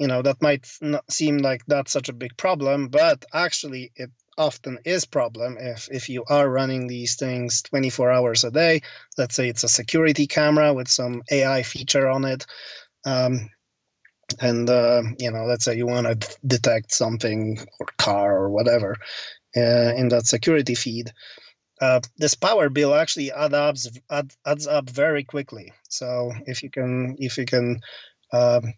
you 0.00 0.08
know 0.08 0.22
that 0.22 0.42
might 0.42 0.68
not 0.80 1.10
seem 1.10 1.38
like 1.38 1.62
that's 1.66 1.92
such 1.92 2.08
a 2.08 2.12
big 2.14 2.36
problem, 2.36 2.88
but 2.88 3.24
actually 3.32 3.92
it 3.96 4.10
often 4.38 4.78
is 4.84 5.04
problem 5.04 5.56
if 5.58 5.88
if 5.90 6.08
you 6.08 6.24
are 6.28 6.48
running 6.50 6.86
these 6.86 7.16
things 7.16 7.62
24 7.62 8.10
hours 8.12 8.44
a 8.44 8.50
day. 8.50 8.82
Let's 9.18 9.34
say 9.34 9.48
it's 9.48 9.64
a 9.64 9.68
security 9.68 10.26
camera 10.26 10.72
with 10.74 10.88
some 10.88 11.22
ai 11.30 11.62
feature 11.62 12.08
on 12.08 12.24
it 12.24 12.46
um, 13.06 13.50
and 14.40 14.68
uh, 14.68 15.02
you 15.18 15.30
know 15.30 15.44
let's 15.44 15.64
say 15.64 15.76
you 15.76 15.86
want 15.86 16.06
to 16.06 16.14
d- 16.14 16.26
detect 16.46 16.92
something 16.92 17.58
or 17.80 17.86
car 17.98 18.36
or 18.36 18.50
whatever 18.50 18.96
uh, 19.56 19.94
in 19.96 20.08
that 20.08 20.26
security 20.26 20.74
feed 20.74 21.12
uh, 21.80 22.00
this 22.16 22.34
power 22.34 22.68
bill 22.68 22.94
actually 22.94 23.32
adds 23.32 23.54
up 23.54 23.76
add, 24.10 24.32
adds 24.46 24.66
up 24.66 24.88
very 24.88 25.24
quickly. 25.24 25.72
So 25.88 26.32
if 26.46 26.62
you 26.62 26.70
can 26.70 27.16
if 27.18 27.36
you 27.36 27.44
can 27.44 27.80
um, 28.32 28.74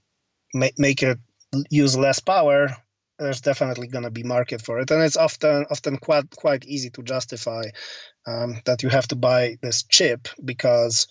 make, 0.54 0.78
make 0.78 1.02
it 1.02 1.18
use 1.70 1.96
less 1.96 2.20
power 2.20 2.76
there's 3.18 3.40
definitely 3.40 3.86
going 3.86 4.04
to 4.04 4.10
be 4.10 4.22
market 4.22 4.62
for 4.62 4.78
it 4.78 4.90
and 4.90 5.02
it's 5.02 5.16
often 5.16 5.64
often 5.70 5.96
quite 5.96 6.28
quite 6.36 6.64
easy 6.66 6.90
to 6.90 7.02
justify 7.02 7.64
um, 8.26 8.60
that 8.64 8.82
you 8.82 8.88
have 8.88 9.08
to 9.08 9.16
buy 9.16 9.56
this 9.62 9.84
chip 9.84 10.28
because 10.44 11.06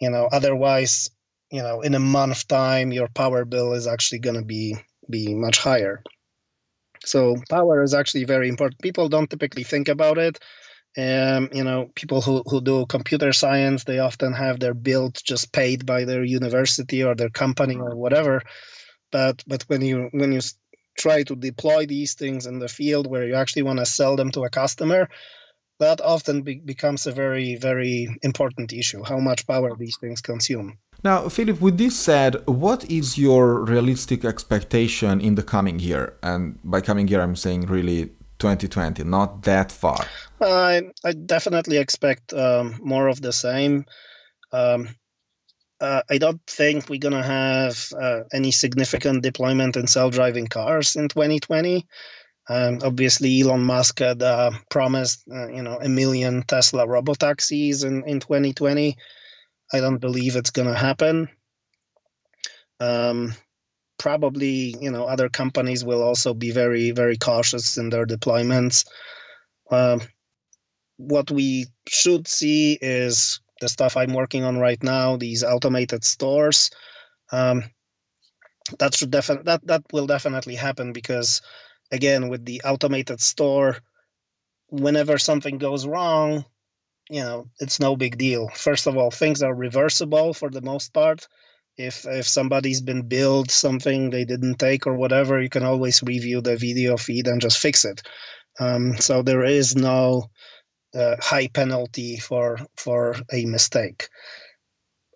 you 0.00 0.10
know 0.10 0.28
otherwise 0.32 1.10
you 1.50 1.62
know 1.62 1.80
in 1.80 1.94
a 1.94 2.00
month 2.00 2.46
time 2.48 2.92
your 2.92 3.08
power 3.08 3.44
bill 3.44 3.72
is 3.72 3.86
actually 3.86 4.18
going 4.18 4.36
to 4.36 4.44
be 4.44 4.76
be 5.10 5.34
much 5.34 5.58
higher. 5.58 6.00
So 7.04 7.36
power 7.50 7.82
is 7.82 7.92
actually 7.92 8.24
very 8.24 8.48
important 8.48 8.80
people 8.80 9.08
don't 9.08 9.28
typically 9.28 9.64
think 9.64 9.88
about 9.88 10.18
it 10.18 10.38
um, 10.96 11.48
you 11.52 11.64
know 11.64 11.90
people 11.94 12.20
who, 12.20 12.42
who 12.46 12.60
do 12.60 12.86
computer 12.86 13.32
science 13.32 13.84
they 13.84 13.98
often 13.98 14.32
have 14.32 14.60
their 14.60 14.74
build 14.74 15.18
just 15.24 15.52
paid 15.52 15.86
by 15.86 16.04
their 16.04 16.22
university 16.22 17.02
or 17.02 17.14
their 17.14 17.30
company 17.30 17.76
or 17.76 17.96
whatever 17.96 18.42
but 19.10 19.42
but 19.46 19.62
when 19.68 19.82
you 19.82 20.08
when 20.12 20.32
you 20.32 20.40
try 20.98 21.22
to 21.24 21.34
deploy 21.34 21.86
these 21.86 22.14
things 22.14 22.46
in 22.46 22.58
the 22.58 22.68
field 22.68 23.06
where 23.06 23.26
you 23.26 23.34
actually 23.34 23.62
want 23.62 23.78
to 23.78 23.86
sell 23.86 24.16
them 24.16 24.30
to 24.32 24.44
a 24.44 24.50
customer, 24.50 25.08
that 25.78 26.00
often 26.00 26.42
be- 26.42 26.60
becomes 26.64 27.06
a 27.06 27.12
very, 27.12 27.56
very 27.56 28.08
important 28.22 28.72
issue 28.72 29.02
how 29.02 29.18
much 29.18 29.46
power 29.46 29.76
these 29.76 29.96
things 30.00 30.20
consume. 30.20 30.78
Now, 31.04 31.28
Filip, 31.28 31.60
with 31.60 31.78
this 31.78 31.98
said, 31.98 32.36
what 32.46 32.88
is 32.88 33.18
your 33.18 33.64
realistic 33.64 34.24
expectation 34.24 35.20
in 35.20 35.34
the 35.34 35.42
coming 35.42 35.80
year? 35.80 36.14
And 36.22 36.58
by 36.62 36.80
coming 36.80 37.08
year, 37.08 37.20
I'm 37.20 37.34
saying 37.34 37.62
really 37.62 38.10
2020, 38.38 39.02
not 39.04 39.42
that 39.42 39.72
far. 39.72 40.06
I, 40.40 40.82
I 41.04 41.12
definitely 41.12 41.78
expect 41.78 42.32
um, 42.32 42.78
more 42.80 43.08
of 43.08 43.20
the 43.20 43.32
same. 43.32 43.84
Um, 44.52 44.88
uh, 45.82 46.02
I 46.08 46.18
don't 46.18 46.40
think 46.46 46.88
we're 46.88 47.00
going 47.00 47.12
to 47.12 47.22
have 47.24 47.88
uh, 48.00 48.20
any 48.32 48.52
significant 48.52 49.24
deployment 49.24 49.76
in 49.76 49.88
self-driving 49.88 50.46
cars 50.46 50.94
in 50.94 51.08
2020. 51.08 51.84
Um, 52.48 52.78
obviously, 52.84 53.40
Elon 53.40 53.64
Musk 53.64 53.98
had 53.98 54.22
uh, 54.22 54.52
promised, 54.70 55.24
uh, 55.28 55.48
you 55.48 55.62
know, 55.62 55.78
a 55.82 55.88
million 55.88 56.44
Tesla 56.46 56.86
robotaxis 56.86 57.84
in, 57.84 58.04
in 58.06 58.20
2020. 58.20 58.96
I 59.72 59.80
don't 59.80 59.98
believe 59.98 60.36
it's 60.36 60.50
going 60.50 60.68
to 60.68 60.78
happen. 60.78 61.28
Um, 62.78 63.34
probably, 63.98 64.76
you 64.80 64.90
know, 64.92 65.04
other 65.06 65.28
companies 65.28 65.84
will 65.84 66.02
also 66.02 66.32
be 66.32 66.52
very, 66.52 66.92
very 66.92 67.16
cautious 67.16 67.76
in 67.76 67.90
their 67.90 68.06
deployments. 68.06 68.86
Um, 69.68 70.00
what 70.96 71.28
we 71.32 71.66
should 71.88 72.28
see 72.28 72.78
is 72.80 73.40
the 73.62 73.68
stuff 73.70 73.96
I'm 73.96 74.12
working 74.12 74.44
on 74.44 74.58
right 74.58 74.82
now, 74.82 75.16
these 75.16 75.42
automated 75.42 76.04
stores. 76.04 76.70
Um, 77.30 77.64
that 78.78 78.94
should 78.94 79.10
definitely 79.10 79.44
that 79.44 79.66
that 79.66 79.82
will 79.92 80.06
definitely 80.06 80.54
happen 80.54 80.92
because 80.92 81.42
again 81.90 82.28
with 82.28 82.44
the 82.44 82.60
automated 82.64 83.20
store 83.20 83.78
whenever 84.68 85.18
something 85.18 85.58
goes 85.58 85.86
wrong 85.86 86.44
you 87.10 87.20
know 87.20 87.46
it's 87.58 87.80
no 87.80 87.96
big 87.96 88.16
deal 88.16 88.48
first 88.54 88.86
of 88.86 88.96
all 88.96 89.10
things 89.10 89.42
are 89.42 89.54
reversible 89.54 90.32
for 90.32 90.50
the 90.50 90.62
most 90.62 90.94
part 90.94 91.26
if 91.76 92.06
if 92.06 92.26
somebody's 92.26 92.80
been 92.80 93.02
billed 93.08 93.50
something 93.50 94.10
they 94.10 94.24
didn't 94.24 94.58
take 94.58 94.86
or 94.86 94.94
whatever 94.94 95.40
you 95.40 95.48
can 95.48 95.64
always 95.64 96.02
review 96.02 96.40
the 96.40 96.56
video 96.56 96.96
feed 96.96 97.26
and 97.26 97.40
just 97.40 97.58
fix 97.58 97.84
it 97.84 98.02
um, 98.60 98.94
so 98.98 99.22
there 99.22 99.44
is 99.44 99.74
no 99.74 100.24
uh, 100.94 101.16
high 101.20 101.48
penalty 101.48 102.18
for 102.18 102.58
for 102.76 103.16
a 103.32 103.44
mistake. 103.46 104.08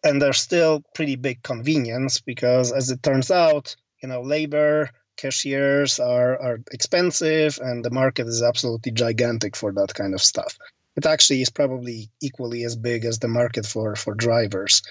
And 0.05 0.23
there's 0.23 0.39
still 0.39 0.83
pretty 0.95 1.17
big 1.17 1.43
convenience 1.43 2.21
because 2.21 2.73
as 2.73 2.91
it 2.91 3.03
turns 3.03 3.31
out 3.31 3.75
you 4.03 4.09
know 4.09 4.23
labor 4.23 4.91
cashiers 5.17 5.99
are 5.99 6.41
are 6.41 6.61
expensive 6.73 7.59
and 7.63 7.85
the 7.85 7.91
market 7.91 8.27
is 8.27 8.43
absolutely 8.43 8.93
gigantic 8.93 9.57
for 9.57 9.73
that 9.73 9.95
kind 9.95 10.15
of 10.15 10.23
stuff. 10.23 10.57
It 10.97 11.07
actually 11.07 11.43
is 11.43 11.51
probably 11.51 12.11
equally 12.23 12.65
as 12.65 12.77
big 12.77 13.05
as 13.05 13.19
the 13.19 13.29
market 13.29 13.67
for 13.67 13.97
for 13.97 14.15
drivers. 14.15 14.83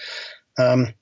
Um, 0.58 0.94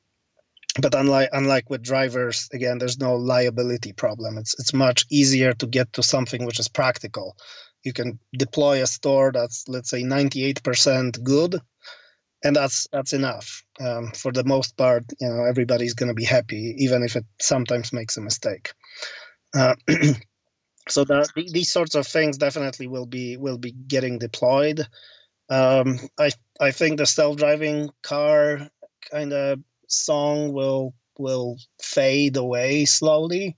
but 0.80 0.94
unlike 0.94 1.28
unlike 1.32 1.70
with 1.70 1.82
drivers 1.82 2.48
again 2.52 2.78
there's 2.78 2.98
no 2.98 3.14
liability 3.14 3.92
problem. 3.92 4.38
It's 4.38 4.58
it's 4.58 4.74
much 4.74 5.04
easier 5.10 5.52
to 5.54 5.66
get 5.66 5.92
to 5.94 6.02
something 6.02 6.44
which 6.44 6.58
is 6.58 6.68
practical 6.68 7.36
you 7.84 7.92
can 7.92 8.18
deploy 8.36 8.82
a 8.82 8.86
store 8.86 9.30
that's 9.32 9.68
let's 9.68 9.90
say 9.90 10.02
98% 10.02 11.22
good 11.22 11.60
and 12.44 12.56
that's 12.56 12.86
that's 12.92 13.12
enough 13.12 13.64
um, 13.80 14.12
for 14.12 14.32
the 14.32 14.44
most 14.44 14.76
part 14.76 15.04
you 15.20 15.28
know 15.28 15.44
everybody's 15.44 15.94
going 15.94 16.08
to 16.08 16.14
be 16.14 16.24
happy 16.24 16.74
even 16.78 17.02
if 17.02 17.16
it 17.16 17.24
sometimes 17.40 17.92
makes 17.92 18.16
a 18.16 18.20
mistake. 18.20 18.72
Uh, 19.56 19.74
so 20.88 21.04
that 21.04 21.28
these 21.52 21.70
sorts 21.70 21.94
of 21.94 22.06
things 22.06 22.36
definitely 22.36 22.86
will 22.86 23.06
be 23.06 23.36
will 23.36 23.58
be 23.58 23.72
getting 23.72 24.18
deployed. 24.18 24.86
Um, 25.50 25.98
i 26.18 26.30
i 26.60 26.70
think 26.70 26.96
the 26.96 27.06
self-driving 27.06 27.90
car 28.02 28.68
kind 29.10 29.32
of 29.32 29.60
song 29.88 30.52
will 30.52 30.94
will 31.18 31.56
fade 31.82 32.36
away 32.36 32.84
slowly. 32.84 33.56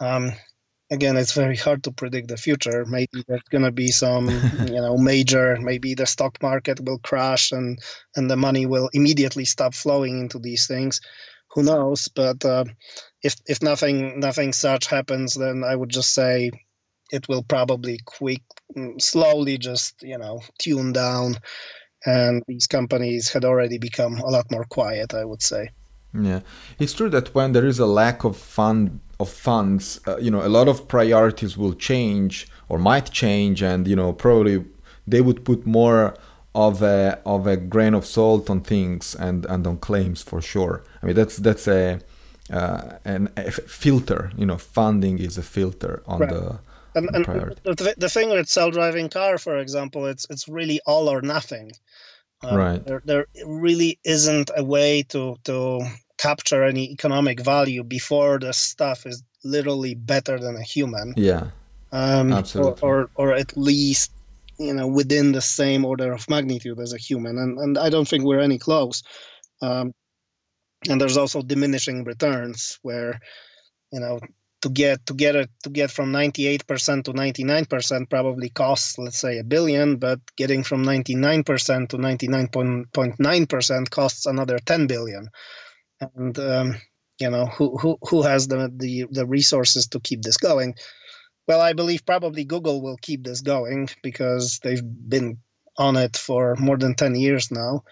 Um, 0.00 0.32
again 0.90 1.16
it's 1.16 1.32
very 1.32 1.56
hard 1.56 1.82
to 1.84 1.92
predict 1.92 2.28
the 2.28 2.36
future. 2.36 2.84
Maybe 2.86 3.24
there's 3.26 3.42
going 3.50 3.64
to 3.64 3.72
be 3.72 3.88
some 3.88 4.28
you 4.66 4.80
know 4.80 4.96
major 4.96 5.56
maybe 5.60 5.94
the 5.94 6.06
stock 6.06 6.42
market 6.42 6.80
will 6.80 6.98
crash 6.98 7.52
and 7.52 7.78
and 8.16 8.30
the 8.30 8.36
money 8.36 8.66
will 8.66 8.90
immediately 8.92 9.44
stop 9.44 9.74
flowing 9.74 10.20
into 10.20 10.38
these 10.38 10.66
things. 10.66 11.00
Who 11.52 11.62
knows? 11.62 12.08
But 12.08 12.44
uh, 12.44 12.64
if 13.22 13.36
if 13.46 13.62
nothing 13.62 14.20
nothing 14.20 14.52
such 14.52 14.86
happens 14.86 15.34
then 15.34 15.64
i 15.64 15.74
would 15.74 15.88
just 15.90 16.14
say 16.14 16.50
it 17.10 17.26
will 17.28 17.42
probably 17.42 17.98
quick 18.04 18.42
mm, 18.76 19.00
slowly 19.00 19.58
just 19.58 20.02
you 20.02 20.18
know 20.18 20.40
tune 20.58 20.92
down. 20.92 21.36
And 22.06 22.44
these 22.46 22.68
companies 22.68 23.28
had 23.28 23.44
already 23.44 23.76
become 23.76 24.18
a 24.18 24.30
lot 24.30 24.50
more 24.52 24.64
quiet 24.64 25.14
i 25.14 25.24
would 25.24 25.42
say 25.42 25.70
yeah 26.12 26.40
it's 26.78 26.92
true 26.92 27.08
that 27.08 27.34
when 27.34 27.52
there 27.52 27.66
is 27.66 27.78
a 27.78 27.86
lack 27.86 28.24
of 28.24 28.36
fund 28.36 29.00
of 29.20 29.28
funds, 29.28 30.00
uh, 30.06 30.16
you 30.18 30.30
know, 30.30 30.44
a 30.44 30.48
lot 30.48 30.68
of 30.68 30.86
priorities 30.88 31.56
will 31.56 31.74
change 31.74 32.48
or 32.68 32.78
might 32.78 33.10
change, 33.10 33.62
and 33.62 33.88
you 33.88 33.96
know, 33.96 34.12
probably 34.12 34.64
they 35.06 35.20
would 35.20 35.44
put 35.44 35.66
more 35.66 36.14
of 36.54 36.82
a 36.82 37.20
of 37.24 37.46
a 37.46 37.56
grain 37.56 37.94
of 37.94 38.06
salt 38.06 38.48
on 38.48 38.60
things 38.60 39.14
and 39.14 39.44
and 39.46 39.66
on 39.66 39.78
claims 39.78 40.22
for 40.22 40.40
sure. 40.40 40.84
I 41.02 41.06
mean, 41.06 41.16
that's 41.16 41.36
that's 41.36 41.66
a 41.66 42.00
uh, 42.52 42.98
an, 43.04 43.28
a 43.36 43.50
filter. 43.50 44.32
You 44.36 44.46
know, 44.46 44.58
funding 44.58 45.18
is 45.18 45.36
a 45.38 45.42
filter 45.42 46.02
on 46.06 46.20
right. 46.20 46.30
the. 46.30 46.60
And, 46.94 47.10
and 47.14 47.24
the, 47.64 47.94
the 47.96 48.08
thing 48.08 48.30
with 48.30 48.48
self-driving 48.48 49.10
car, 49.10 49.38
for 49.38 49.58
example, 49.58 50.06
it's 50.06 50.26
it's 50.30 50.48
really 50.48 50.80
all 50.86 51.08
or 51.08 51.20
nothing. 51.20 51.72
Um, 52.42 52.56
right. 52.56 52.86
There, 52.86 53.02
there 53.04 53.26
really 53.44 53.98
isn't 54.04 54.50
a 54.56 54.62
way 54.62 55.02
to 55.10 55.36
to 55.44 55.80
capture 56.18 56.64
any 56.64 56.90
economic 56.90 57.40
value 57.40 57.82
before 57.84 58.38
the 58.38 58.52
stuff 58.52 59.06
is 59.06 59.22
literally 59.44 59.94
better 59.94 60.38
than 60.38 60.56
a 60.56 60.62
human. 60.62 61.14
Yeah. 61.16 61.50
Um, 61.92 62.32
Absolutely. 62.32 62.82
Or, 62.82 63.10
or, 63.16 63.30
or 63.30 63.34
at 63.34 63.56
least 63.56 64.12
you 64.58 64.74
know 64.74 64.86
within 64.86 65.32
the 65.32 65.40
same 65.40 65.84
order 65.84 66.12
of 66.12 66.28
magnitude 66.28 66.78
as 66.80 66.92
a 66.92 66.98
human, 66.98 67.38
and 67.38 67.58
and 67.58 67.78
I 67.78 67.90
don't 67.90 68.08
think 68.08 68.24
we're 68.24 68.40
any 68.40 68.58
close. 68.58 69.02
Um, 69.62 69.92
and 70.88 71.00
there's 71.00 71.16
also 71.16 71.42
diminishing 71.42 72.04
returns 72.04 72.78
where 72.82 73.20
you 73.92 74.00
know 74.00 74.20
to 74.62 74.68
get 74.68 75.06
to 75.06 75.14
get 75.14 75.36
it 75.36 75.50
to 75.62 75.70
get 75.70 75.90
from 75.90 76.12
98% 76.12 77.04
to 77.04 77.12
99% 77.12 78.10
probably 78.10 78.48
costs 78.48 78.98
let's 78.98 79.20
say 79.20 79.38
a 79.38 79.44
billion 79.44 79.96
but 79.96 80.20
getting 80.36 80.64
from 80.64 80.84
99% 80.84 81.88
to 81.88 81.96
99.9% 81.96 83.90
costs 83.90 84.26
another 84.26 84.58
10 84.58 84.86
billion. 84.86 85.28
And 86.00 86.38
um, 86.38 86.76
you 87.18 87.30
know 87.30 87.46
who 87.46 87.76
who 87.78 87.98
who 88.02 88.22
has 88.22 88.48
the, 88.48 88.72
the 88.74 89.06
the 89.10 89.26
resources 89.26 89.86
to 89.88 90.00
keep 90.00 90.22
this 90.22 90.36
going? 90.36 90.74
Well 91.46 91.60
i 91.60 91.72
believe 91.72 92.04
probably 92.04 92.44
google 92.44 92.82
will 92.82 92.98
keep 93.00 93.24
this 93.24 93.40
going 93.40 93.88
because 94.02 94.60
they've 94.62 94.82
been 94.84 95.38
on 95.78 95.96
it 95.96 96.16
for 96.16 96.56
more 96.56 96.76
than 96.76 96.94
10 96.94 97.14
years 97.14 97.50
now. 97.50 97.84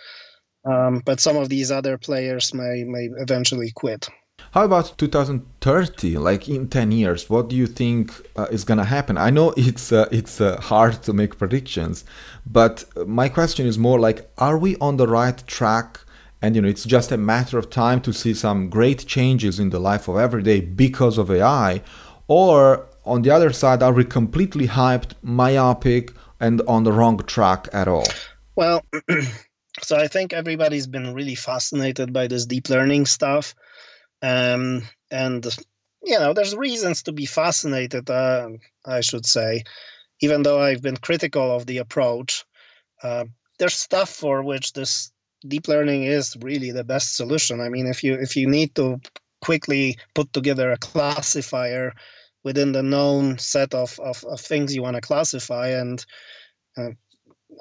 Um, 0.65 1.01
but 1.05 1.21
some 1.21 1.37
of 1.37 1.49
these 1.49 1.71
other 1.71 1.97
players 1.97 2.53
may 2.53 2.83
may 2.83 3.09
eventually 3.19 3.71
quit 3.71 4.09
how 4.57 4.65
about 4.65 4.97
2030 4.97 6.17
like 6.17 6.49
in 6.49 6.67
10 6.67 6.91
years 6.91 7.29
what 7.29 7.49
do 7.51 7.55
you 7.55 7.67
think 7.67 8.11
uh, 8.37 8.47
is 8.51 8.65
going 8.65 8.79
to 8.79 8.85
happen? 8.85 9.19
I 9.19 9.29
know 9.29 9.53
it's 9.55 9.93
uh, 9.93 10.09
it's 10.11 10.41
uh, 10.41 10.59
hard 10.59 11.03
to 11.03 11.13
make 11.13 11.37
predictions 11.37 12.07
but 12.47 12.85
my 13.07 13.29
question 13.29 13.67
is 13.67 13.77
more 13.79 14.01
like 14.01 14.31
are 14.39 14.57
we 14.57 14.77
on 14.77 14.97
the 14.97 15.07
right 15.07 15.47
track? 15.47 16.01
And 16.41 16.57
you 16.57 16.63
know 16.63 16.69
it's 16.69 16.85
just 16.85 17.13
a 17.13 17.19
matter 17.19 17.59
of 17.59 17.69
time 17.69 18.01
to 18.01 18.15
see 18.15 18.33
some 18.33 18.71
great 18.71 19.07
changes 19.07 19.61
in 19.61 19.69
the 19.69 19.79
life 19.79 20.09
of 20.09 20.17
every 20.17 20.43
day 20.43 20.61
because 20.61 21.19
of 21.19 21.31
AI 21.31 21.83
or 22.27 22.87
on 23.05 23.21
the 23.21 23.31
other 23.31 23.53
side 23.53 23.83
are 23.83 23.93
we 23.93 24.05
completely 24.05 24.69
hyped 24.69 25.13
myopic 25.23 26.13
and 26.41 26.63
on 26.67 26.85
the 26.85 26.93
wrong 26.93 27.19
track 27.19 27.69
at 27.75 27.89
all? 27.89 28.09
Well 28.55 28.83
so 29.83 29.95
i 29.97 30.09
think 30.09 30.33
everybody's 30.33 30.87
been 30.87 31.13
really 31.13 31.35
fascinated 31.35 32.11
by 32.11 32.27
this 32.27 32.47
deep 32.47 32.71
learning 32.71 33.05
stuff 33.05 33.55
um, 34.23 34.83
and 35.11 35.47
you 36.03 36.19
know 36.19 36.33
there's 36.33 36.55
reasons 36.55 37.03
to 37.03 37.13
be 37.13 37.27
fascinated 37.27 38.09
uh, 38.11 38.49
i 38.85 39.01
should 39.01 39.27
say 39.27 39.63
even 40.21 40.43
though 40.43 40.61
i've 40.61 40.83
been 40.83 40.97
critical 40.97 41.55
of 41.55 41.67
the 41.67 41.79
approach 41.79 42.45
uh, 43.03 43.25
there's 43.59 43.75
stuff 43.75 44.11
for 44.11 44.43
which 44.43 44.73
this 44.73 45.13
deep 45.47 45.69
learning 45.69 46.05
is 46.05 46.37
really 46.41 46.71
the 46.71 46.85
best 46.85 47.17
solution. 47.17 47.61
I 47.61 47.69
mean, 47.69 47.87
if 47.87 48.03
you 48.03 48.15
if 48.15 48.37
you 48.37 48.49
need 48.49 48.75
to 48.77 49.01
quickly 49.41 49.99
put 50.15 50.33
together 50.33 50.73
a 50.73 50.79
classifier 50.79 51.93
within 52.43 52.73
the 52.73 52.83
known 52.83 53.39
set 53.39 53.75
of, 53.75 53.99
of, 54.01 54.25
of 54.25 54.41
things 54.41 54.75
you 54.75 54.83
want 54.83 54.95
to 54.95 55.01
classify 55.01 55.69
and 55.69 56.05
uh, 56.77 56.91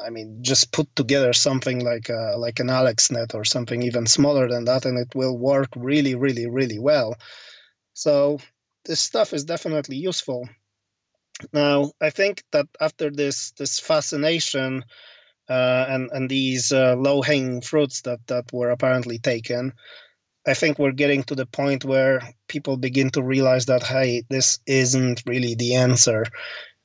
I 0.04 0.10
mean, 0.10 0.40
just 0.42 0.72
put 0.72 0.94
together 0.96 1.34
something 1.34 1.84
like 1.84 2.10
a, 2.10 2.36
like 2.38 2.60
an 2.60 2.68
AlexNet 2.68 3.34
or 3.34 3.46
something 3.46 3.82
even 3.84 4.08
smaller 4.08 4.48
than 4.50 4.66
that, 4.66 4.86
and 4.86 4.98
it 4.98 5.14
will 5.16 5.38
work 5.38 5.70
really, 5.76 6.16
really, 6.16 6.48
really 6.48 6.80
well. 6.80 7.16
So 7.94 8.40
this 8.86 9.00
stuff 9.00 9.34
is 9.34 9.46
definitely 9.46 9.98
useful. 9.98 10.50
Now, 11.54 11.92
I 12.02 12.10
think 12.10 12.44
that 12.52 12.68
after 12.80 13.10
this 13.10 13.52
this 13.52 13.80
fascination 13.80 14.84
uh, 15.50 15.86
and 15.90 16.10
and 16.12 16.30
these 16.30 16.72
uh, 16.72 16.96
low 16.96 17.22
hanging 17.22 17.62
fruits 17.62 18.02
that 18.02 18.20
that 18.28 18.52
were 18.54 18.70
apparently 18.70 19.20
taken. 19.20 19.74
I 20.48 20.54
think 20.54 20.78
we're 20.78 20.92
getting 20.92 21.24
to 21.24 21.36
the 21.36 21.48
point 21.48 21.86
where 21.86 22.22
people 22.48 22.78
begin 22.78 23.10
to 23.12 23.24
realize 23.24 23.66
that 23.66 23.84
hey, 23.84 24.24
this 24.30 24.60
isn't 24.68 25.24
really 25.26 25.56
the 25.56 25.76
answer, 25.76 26.26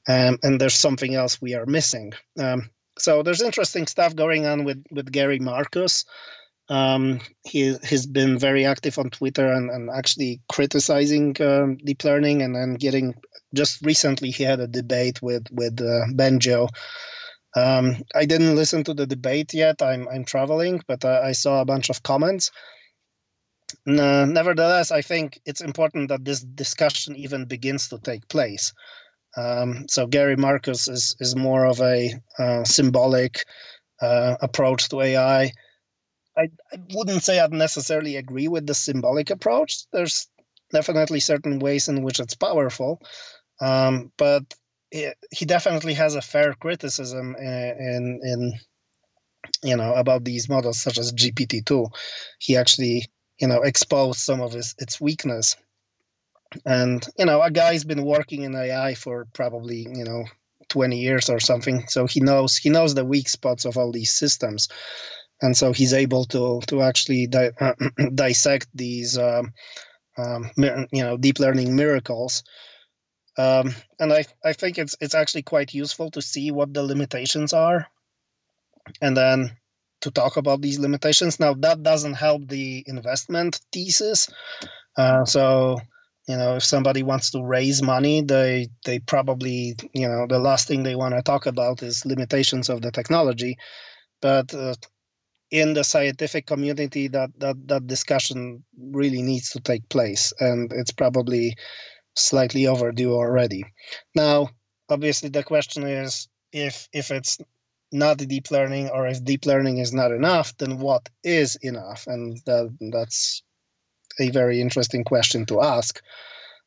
um, 0.09 0.39
and 0.43 0.61
there's 0.61 0.75
something 0.75 1.15
else 1.15 1.41
we 1.41 1.55
are 1.55 1.67
missing. 1.67 2.13
Um, 2.39 2.71
so 3.01 3.23
there's 3.23 3.43
interesting 3.43 3.87
stuff 3.87 4.15
going 4.15 4.47
on 4.47 4.65
with 4.65 4.83
with 4.91 5.11
Gary 5.11 5.39
Marcus. 5.39 6.05
Um, 6.69 7.21
he 7.45 7.77
has 7.83 8.07
been 8.07 8.39
very 8.39 8.65
active 8.65 8.97
on 8.97 9.11
Twitter 9.11 9.53
and, 9.53 9.71
and 9.71 9.91
actually 9.91 10.41
criticizing 10.49 11.35
um, 11.43 11.77
deep 11.79 12.05
learning, 12.05 12.43
and 12.43 12.55
then 12.55 12.75
getting 12.75 13.15
just 13.55 13.85
recently 13.85 14.31
he 14.31 14.45
had 14.45 14.61
a 14.61 14.69
debate 14.69 15.21
with 15.21 15.47
with 15.51 15.81
uh, 15.81 16.07
Bengio 16.15 16.69
um, 17.57 17.97
I 18.15 18.27
didn't 18.27 18.55
listen 18.55 18.85
to 18.85 18.95
the 18.95 19.07
debate 19.07 19.53
yet. 19.55 19.83
I'm 19.83 20.09
I'm 20.09 20.25
traveling, 20.25 20.83
but 20.87 21.05
uh, 21.05 21.21
I 21.23 21.33
saw 21.33 21.61
a 21.61 21.65
bunch 21.65 21.91
of 21.91 22.03
comments. 22.03 22.51
Uh, 23.87 24.27
nevertheless, 24.27 24.91
I 24.91 25.03
think 25.03 25.41
it's 25.45 25.61
important 25.61 26.09
that 26.09 26.25
this 26.25 26.41
discussion 26.41 27.17
even 27.17 27.47
begins 27.47 27.89
to 27.89 27.99
take 27.99 28.29
place. 28.29 28.73
Um, 29.37 29.87
so 29.89 30.07
Gary 30.07 30.37
Marcus 30.37 30.89
is 30.89 31.17
is 31.21 31.37
more 31.37 31.67
of 31.67 31.81
a 31.81 32.15
uh, 32.39 32.65
symbolic 32.65 33.45
uh, 34.03 34.37
approach 34.41 34.89
to 34.89 35.01
AI. 35.01 35.53
I, 36.37 36.43
I 36.73 36.77
wouldn't 36.95 37.23
say 37.23 37.39
I'd 37.39 37.53
necessarily 37.53 38.17
agree 38.17 38.49
with 38.49 38.67
the 38.67 38.75
symbolic 38.75 39.31
approach. 39.31 39.85
There's 39.93 40.29
definitely 40.73 41.21
certain 41.21 41.59
ways 41.59 41.89
in 41.89 42.03
which 42.03 42.21
it's 42.21 42.35
powerful, 42.35 43.01
um, 43.61 44.13
but 44.17 44.45
he 44.91 45.45
definitely 45.47 45.95
has 45.95 46.15
a 46.15 46.23
fair 46.23 46.55
criticism 46.55 47.37
in 47.37 48.21
in 48.23 48.53
you 49.63 49.77
know 49.77 49.95
about 49.95 50.25
these 50.25 50.49
models 50.49 50.81
such 50.81 50.99
as 50.99 51.13
GPT-2. 51.13 51.89
He 52.39 52.57
actually 52.57 53.07
you 53.41 53.49
know 53.49 53.63
exposed 53.63 54.21
some 54.21 54.41
of 54.41 54.53
his 54.53 54.75
its 54.79 55.01
weakness. 55.01 55.57
And 56.65 57.07
you 57.19 57.27
know, 57.27 57.43
a 57.43 57.51
guy's 57.51 57.85
been 57.85 58.05
working 58.05 58.43
in 58.43 58.55
AI 58.55 58.95
for 58.95 59.27
probably 59.33 59.87
you 59.95 60.05
know 60.05 60.25
20 60.69 60.99
years 60.99 61.31
or 61.31 61.41
something, 61.41 61.87
so 61.89 62.07
he 62.07 62.21
knows 62.21 62.57
he 62.57 62.71
knows 62.71 62.95
the 62.95 63.05
weak 63.05 63.29
spots 63.29 63.65
of 63.65 63.77
all 63.77 63.93
these 63.93 64.13
systems, 64.13 64.69
and 65.43 65.57
so 65.57 65.73
he's 65.73 65.93
able 65.93 66.25
to 66.27 66.61
to 66.67 66.83
actually 66.83 67.27
di- 67.27 67.53
dissect 68.15 68.69
these. 68.75 69.17
Um, 69.19 69.53
um, 70.19 70.51
you 70.93 71.03
know 71.03 71.17
deep 71.17 71.39
learning 71.39 71.77
miracles. 71.77 72.43
Um, 73.39 73.75
and 73.99 74.13
I, 74.13 74.25
I 74.45 74.53
think 74.53 74.79
it's 74.79 74.97
it's 75.01 75.15
actually 75.15 75.43
quite 75.43 75.73
useful 75.75 76.11
to 76.13 76.23
see 76.23 76.51
what 76.51 76.75
the 76.75 76.83
limitations 76.83 77.53
are, 77.53 77.87
and 79.01 79.17
then 79.17 79.57
to 80.01 80.11
talk 80.11 80.37
about 80.37 80.61
these 80.61 80.79
limitations. 80.79 81.41
Now 81.41 81.55
that 81.55 81.83
doesn't 81.83 82.15
help 82.15 82.49
the 82.49 82.85
investment 82.87 83.61
thesis. 83.73 84.29
Uh, 84.97 85.25
so 85.25 85.79
you 86.31 86.37
know 86.37 86.57
if 86.57 86.65
somebody 86.65 87.03
wants 87.03 87.31
to 87.33 87.43
raise 87.43 87.83
money, 87.83 88.23
they 88.23 88.69
they 88.85 89.01
probably 89.01 89.75
you 89.93 90.09
know 90.09 90.27
the 90.29 90.39
last 90.39 90.69
thing 90.69 90.83
they 90.83 90.95
want 90.95 91.15
to 91.15 91.23
talk 91.23 91.47
about 91.47 91.83
is 91.83 92.07
limitations 92.07 92.69
of 92.69 92.83
the 92.83 92.93
technology, 92.93 93.59
but 94.23 94.55
uh, 94.55 94.75
in 95.51 95.75
the 95.75 95.83
scientific 95.83 96.47
community 96.47 97.09
that, 97.09 97.31
that 97.39 97.57
that 97.67 97.87
discussion 97.87 98.63
really 98.79 99.23
needs 99.23 99.51
to 99.51 99.61
take 99.61 99.89
place 99.89 100.33
and 100.39 100.73
it's 100.73 100.93
probably 100.93 101.57
slightly 102.15 102.67
overdue 102.67 103.13
already. 103.13 103.65
Now 104.15 104.51
obviously 104.89 105.29
the 105.31 105.43
question 105.43 105.85
is 105.85 106.29
if 106.53 106.89
if 106.93 107.11
it's 107.11 107.39
not 107.93 108.19
deep 108.19 108.51
learning 108.53 108.89
or 108.91 109.09
if 109.09 109.25
deep 109.25 109.47
learning 109.47 109.79
is 109.79 109.93
not 109.93 110.13
enough 110.13 110.57
then 110.59 110.79
what 110.79 111.09
is 111.25 111.57
enough? 111.57 112.07
And 112.07 112.39
that, 112.47 112.71
that's 112.93 113.43
a 114.21 114.31
very 114.31 114.61
interesting 114.61 115.05
question 115.05 115.47
to 115.47 115.63
ask. 115.63 116.03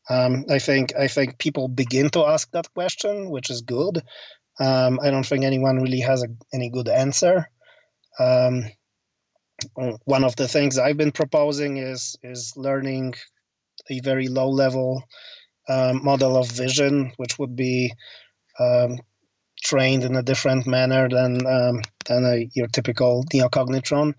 Um, 0.09 0.43
i 0.49 0.59
think 0.59 0.93
i 0.97 1.07
think 1.07 1.37
people 1.37 1.69
begin 1.69 2.09
to 2.09 2.25
ask 2.25 2.51
that 2.51 2.73
question 2.73 3.29
which 3.29 3.49
is 3.49 3.61
good. 3.61 4.01
Um, 4.59 4.99
i 5.01 5.09
don't 5.09 5.25
think 5.25 5.43
anyone 5.45 5.81
really 5.81 6.01
has 6.01 6.23
a, 6.23 6.27
any 6.53 6.69
good 6.69 6.89
answer. 6.89 7.49
Um, 8.19 8.65
one 10.05 10.23
of 10.23 10.35
the 10.35 10.47
things 10.47 10.77
I've 10.77 10.97
been 10.97 11.11
proposing 11.11 11.77
is 11.77 12.17
is 12.23 12.53
learning 12.57 13.13
a 13.89 13.99
very 13.99 14.27
low 14.27 14.49
level 14.49 15.03
um, 15.69 16.03
model 16.03 16.37
of 16.37 16.51
vision, 16.51 17.11
which 17.17 17.39
would 17.39 17.55
be 17.55 17.93
um, 18.59 18.99
trained 19.63 20.03
in 20.03 20.15
a 20.15 20.23
different 20.23 20.67
manner 20.67 21.07
than 21.09 21.45
um, 21.45 21.81
than 22.05 22.25
a, 22.25 22.49
your 22.53 22.67
typical 22.67 23.23
neocognitron. 23.33 24.13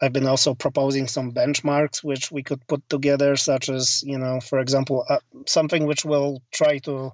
I've 0.00 0.12
been 0.12 0.26
also 0.26 0.54
proposing 0.54 1.06
some 1.06 1.32
benchmarks 1.32 2.02
which 2.02 2.32
we 2.32 2.42
could 2.42 2.66
put 2.66 2.88
together, 2.88 3.36
such 3.36 3.68
as 3.68 4.02
you 4.04 4.18
know, 4.18 4.40
for 4.40 4.58
example, 4.58 5.04
uh, 5.08 5.18
something 5.46 5.86
which 5.86 6.04
will 6.04 6.42
try 6.52 6.78
to 6.78 7.12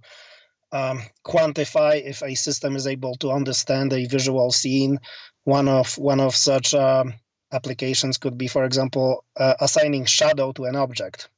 um, 0.72 1.02
quantify 1.24 2.02
if 2.04 2.22
a 2.22 2.34
system 2.34 2.76
is 2.76 2.86
able 2.86 3.14
to 3.16 3.30
understand 3.30 3.92
a 3.92 4.06
visual 4.06 4.52
scene. 4.52 4.98
One 5.44 5.68
of 5.68 5.96
one 5.98 6.20
of 6.20 6.34
such 6.34 6.74
um, 6.74 7.14
applications 7.52 8.18
could 8.18 8.38
be, 8.38 8.48
for 8.48 8.64
example, 8.64 9.24
uh, 9.36 9.54
assigning 9.60 10.04
shadow 10.04 10.52
to 10.52 10.64
an 10.64 10.76
object. 10.76 11.28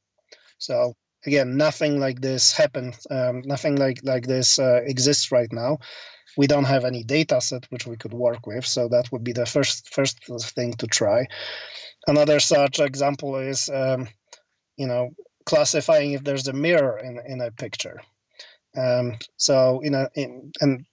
So 0.58 0.94
again, 1.26 1.56
nothing 1.56 2.00
like 2.00 2.20
this 2.20 2.52
happens. 2.52 3.06
Um, 3.10 3.42
nothing 3.44 3.76
like 3.76 4.00
like 4.02 4.26
this 4.26 4.58
uh, 4.58 4.80
exists 4.84 5.32
right 5.32 5.52
now. 5.52 5.78
We 6.38 6.46
don't 6.46 6.72
have 6.74 6.84
any 6.84 7.02
data 7.02 7.40
set 7.40 7.66
which 7.70 7.86
we 7.86 7.96
could 7.96 8.14
work 8.14 8.46
with, 8.46 8.64
so 8.64 8.88
that 8.88 9.10
would 9.12 9.24
be 9.24 9.32
the 9.32 9.46
first 9.54 9.92
first 9.92 10.16
thing 10.54 10.72
to 10.74 10.86
try. 10.86 11.26
Another 12.06 12.40
such 12.40 12.78
example 12.80 13.36
is, 13.36 13.68
um, 13.68 14.08
you 14.76 14.86
know, 14.86 15.10
classifying 15.44 16.12
if 16.12 16.22
there's 16.24 16.48
a 16.48 16.52
mirror 16.52 16.96
in 16.98 17.20
in 17.26 17.40
a 17.40 17.50
picture. 17.50 18.00
Um, 18.76 19.16
so 19.36 19.80
in 19.80 19.94
a 19.94 20.08
in, 20.14 20.52
and 20.60 20.86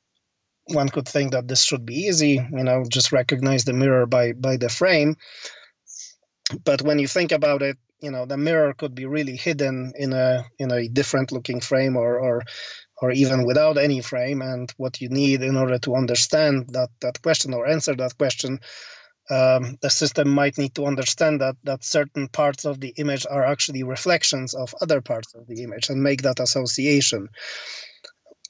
one 0.73 0.89
could 0.89 1.07
think 1.07 1.31
that 1.31 1.47
this 1.47 1.63
should 1.63 1.85
be 1.85 1.93
easy 1.93 2.41
you 2.51 2.63
know 2.63 2.83
just 2.89 3.11
recognize 3.11 3.65
the 3.65 3.73
mirror 3.73 4.07
by 4.07 4.33
by 4.33 4.57
the 4.57 4.69
frame 4.69 5.15
but 6.63 6.81
when 6.81 6.97
you 6.97 7.07
think 7.07 7.31
about 7.31 7.61
it 7.61 7.77
you 8.01 8.11
know 8.11 8.25
the 8.25 8.37
mirror 8.37 8.73
could 8.73 8.95
be 8.95 9.05
really 9.05 9.35
hidden 9.35 9.93
in 9.95 10.13
a 10.13 10.43
in 10.59 10.71
a 10.71 10.87
different 10.87 11.31
looking 11.31 11.59
frame 11.59 11.95
or 11.95 12.19
or 12.19 12.41
or 13.01 13.11
even 13.11 13.45
without 13.45 13.77
any 13.77 14.01
frame 14.01 14.41
and 14.41 14.73
what 14.77 15.01
you 15.01 15.09
need 15.09 15.41
in 15.41 15.55
order 15.55 15.77
to 15.79 15.95
understand 15.95 16.67
that 16.69 16.89
that 17.01 17.21
question 17.21 17.53
or 17.53 17.67
answer 17.67 17.95
that 17.95 18.17
question 18.17 18.59
um, 19.31 19.75
the 19.81 19.89
system 19.89 20.29
might 20.29 20.57
need 20.57 20.75
to 20.75 20.85
understand 20.85 21.41
that 21.41 21.55
that 21.63 21.83
certain 21.83 22.27
parts 22.27 22.63
of 22.63 22.79
the 22.79 22.93
image 22.97 23.25
are 23.29 23.43
actually 23.43 23.81
reflections 23.83 24.53
of 24.53 24.75
other 24.81 25.01
parts 25.01 25.33
of 25.33 25.47
the 25.47 25.63
image 25.63 25.89
and 25.89 26.03
make 26.03 26.21
that 26.21 26.39
association 26.39 27.27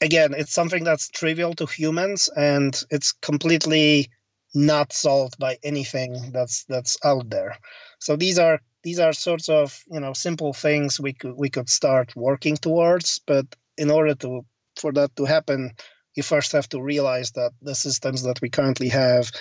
again, 0.01 0.33
it's 0.37 0.53
something 0.53 0.83
that's 0.83 1.09
trivial 1.09 1.53
to 1.55 1.65
humans, 1.65 2.29
and 2.35 2.81
it's 2.89 3.11
completely 3.11 4.09
not 4.53 4.93
solved 4.93 5.37
by 5.37 5.57
anything 5.63 6.31
that's 6.31 6.63
that's 6.65 6.97
out 7.03 7.29
there. 7.29 7.57
So 7.99 8.15
these 8.15 8.39
are 8.39 8.59
these 8.83 8.99
are 8.99 9.13
sorts 9.13 9.49
of 9.49 9.83
you 9.91 9.99
know 9.99 10.13
simple 10.13 10.53
things 10.53 10.99
we 10.99 11.13
could 11.13 11.35
we 11.35 11.49
could 11.49 11.69
start 11.69 12.15
working 12.15 12.55
towards, 12.55 13.19
but 13.25 13.45
in 13.77 13.91
order 13.91 14.15
to 14.15 14.45
for 14.77 14.91
that 14.93 15.15
to 15.15 15.25
happen, 15.25 15.71
you 16.15 16.23
first 16.23 16.51
have 16.51 16.67
to 16.69 16.81
realize 16.81 17.31
that 17.31 17.51
the 17.61 17.75
systems 17.75 18.23
that 18.23 18.41
we 18.41 18.49
currently 18.49 18.89
have 18.89 19.31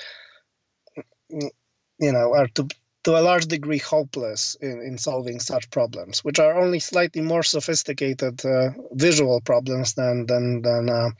you 1.28 2.12
know 2.12 2.34
are 2.34 2.48
to 2.48 2.68
to 3.04 3.18
a 3.18 3.20
large 3.20 3.46
degree 3.46 3.78
hopeless 3.78 4.56
in, 4.62 4.80
in 4.80 4.96
solving 4.96 5.38
such 5.38 5.68
problems, 5.70 6.24
which 6.24 6.38
are 6.38 6.58
only 6.58 6.80
slightly 6.80 7.20
more 7.20 7.42
sophisticated 7.42 8.44
uh, 8.46 8.70
visual 8.92 9.40
problems 9.42 9.94
than 9.94 10.26
than 10.26 10.62
than 10.62 10.88
uh, 10.88 11.10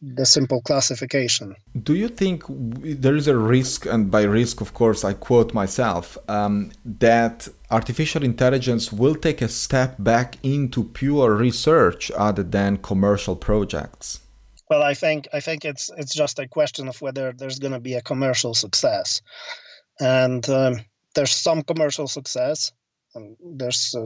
the 0.00 0.24
simple 0.24 0.62
classification. 0.62 1.54
Do 1.82 1.94
you 1.94 2.08
think 2.08 2.44
there 2.48 3.16
is 3.16 3.28
a 3.28 3.36
risk, 3.36 3.86
and 3.86 4.10
by 4.10 4.22
risk, 4.22 4.60
of 4.60 4.72
course, 4.72 5.04
I 5.04 5.12
quote 5.12 5.52
myself, 5.52 6.16
um, 6.28 6.72
that 6.84 7.48
artificial 7.70 8.24
intelligence 8.24 8.92
will 8.92 9.14
take 9.14 9.42
a 9.42 9.48
step 9.48 9.96
back 9.98 10.36
into 10.42 10.84
pure 10.84 11.34
research 11.34 12.10
other 12.16 12.42
than 12.42 12.78
commercial 12.78 13.36
projects? 13.36 14.20
Well, 14.70 14.82
I 14.82 14.94
think 14.94 15.28
I 15.32 15.40
think 15.40 15.64
it's 15.64 15.90
it's 15.96 16.14
just 16.14 16.38
a 16.38 16.48
question 16.48 16.88
of 16.88 17.02
whether 17.02 17.32
there's 17.32 17.58
going 17.58 17.72
to 17.72 17.80
be 17.80 17.94
a 17.94 18.02
commercial 18.02 18.54
success, 18.54 19.20
and 19.98 20.48
um, 20.48 20.76
there's 21.14 21.32
some 21.32 21.62
commercial 21.62 22.06
success. 22.06 22.72
And 23.14 23.36
there's 23.40 23.94
uh, 23.98 24.04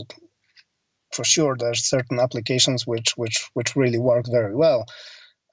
for 1.13 1.25
sure 1.25 1.57
there's 1.59 1.85
certain 1.85 2.19
applications 2.19 2.87
which 2.87 3.13
which 3.17 3.51
which 3.53 3.77
really 3.77 3.99
work 3.99 4.25
very 4.31 4.57
well. 4.57 4.87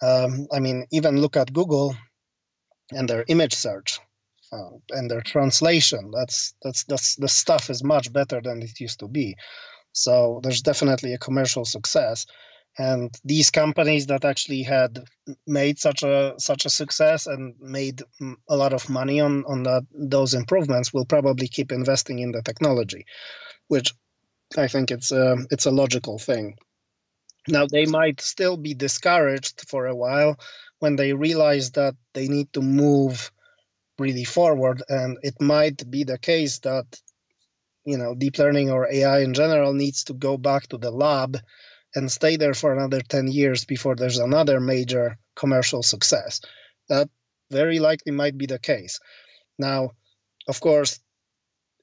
Um, 0.01 0.47
I 0.51 0.59
mean, 0.59 0.85
even 0.91 1.21
look 1.21 1.37
at 1.37 1.53
Google 1.53 1.95
and 2.91 3.07
their 3.07 3.23
image 3.27 3.53
search 3.53 3.99
uh, 4.51 4.71
and 4.89 5.09
their 5.09 5.21
translation. 5.21 6.11
That's 6.11 6.53
that's 6.61 6.83
that's 6.85 7.15
the 7.15 7.27
stuff 7.27 7.69
is 7.69 7.83
much 7.83 8.11
better 8.11 8.41
than 8.41 8.61
it 8.61 8.79
used 8.79 8.99
to 8.99 9.07
be. 9.07 9.35
So 9.93 10.39
there's 10.43 10.61
definitely 10.61 11.13
a 11.13 11.19
commercial 11.19 11.65
success 11.65 12.25
and 12.77 13.13
these 13.25 13.49
companies 13.49 14.07
that 14.07 14.23
actually 14.23 14.63
had 14.63 15.03
made 15.45 15.77
such 15.77 16.03
a 16.03 16.33
such 16.37 16.65
a 16.65 16.69
success 16.69 17.27
and 17.27 17.55
made 17.59 18.01
a 18.49 18.55
lot 18.55 18.73
of 18.73 18.89
money 18.89 19.19
on 19.19 19.43
on 19.45 19.63
that, 19.63 19.85
those 19.93 20.33
improvements 20.33 20.93
will 20.93 21.05
probably 21.05 21.47
keep 21.47 21.71
investing 21.71 22.19
in 22.19 22.31
the 22.31 22.41
technology 22.41 23.05
which 23.67 23.93
i 24.57 24.67
think 24.67 24.89
it's 24.89 25.11
a 25.11 25.37
it's 25.49 25.65
a 25.65 25.71
logical 25.71 26.17
thing 26.17 26.55
now 27.47 27.65
they 27.65 27.85
might 27.85 28.21
still 28.21 28.57
be 28.57 28.73
discouraged 28.73 29.63
for 29.67 29.87
a 29.87 29.95
while 29.95 30.39
when 30.79 30.95
they 30.95 31.13
realize 31.13 31.71
that 31.71 31.95
they 32.13 32.27
need 32.27 32.51
to 32.53 32.61
move 32.61 33.31
really 33.97 34.23
forward 34.23 34.81
and 34.89 35.17
it 35.23 35.39
might 35.39 35.89
be 35.89 36.03
the 36.03 36.17
case 36.17 36.59
that 36.59 36.85
you 37.85 37.97
know 37.97 38.15
deep 38.15 38.37
learning 38.37 38.69
or 38.69 38.91
ai 38.91 39.19
in 39.19 39.33
general 39.33 39.73
needs 39.73 40.03
to 40.03 40.13
go 40.13 40.37
back 40.37 40.67
to 40.67 40.77
the 40.77 40.91
lab 40.91 41.37
and 41.95 42.11
stay 42.11 42.37
there 42.37 42.53
for 42.53 42.73
another 42.73 43.01
10 43.01 43.27
years 43.27 43.65
before 43.65 43.95
there's 43.95 44.19
another 44.19 44.59
major 44.59 45.17
commercial 45.35 45.83
success. 45.83 46.41
That 46.89 47.09
very 47.49 47.79
likely 47.79 48.11
might 48.11 48.37
be 48.37 48.45
the 48.45 48.59
case. 48.59 48.99
Now, 49.59 49.91
of 50.47 50.59
course, 50.61 50.99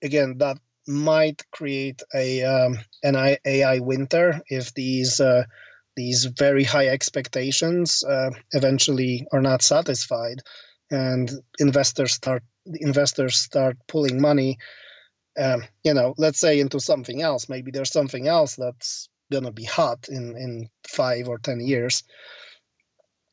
again, 0.03 0.39
that 0.39 0.59
might 0.89 1.45
create 1.53 2.03
a 2.15 2.43
um, 2.43 2.79
an 3.03 3.37
AI 3.45 3.79
winter 3.81 4.41
if 4.49 4.75
these 4.75 5.21
uh, 5.21 5.45
these 5.97 6.25
very 6.25 6.65
high 6.65 6.89
expectations 6.89 8.03
uh, 8.05 8.31
eventually 8.53 9.27
are 9.33 9.43
not 9.43 9.63
satisfied, 9.63 10.41
and 10.91 11.31
investors 11.59 12.13
start 12.15 12.43
investors 12.67 13.39
start 13.39 13.77
pulling 13.87 14.21
money. 14.21 14.59
Um, 15.39 15.63
you 15.85 15.95
know, 15.95 16.15
let's 16.19 16.41
say 16.41 16.59
into 16.61 16.81
something 16.81 17.23
else. 17.23 17.49
Maybe 17.49 17.71
there's 17.71 17.93
something 17.93 18.27
else 18.27 18.57
that's 18.57 19.09
gonna 19.31 19.53
be 19.53 19.65
hot 19.65 20.09
in 20.09 20.37
in 20.37 20.69
five 20.89 21.29
or 21.29 21.39
ten 21.39 21.61
years, 21.61 22.03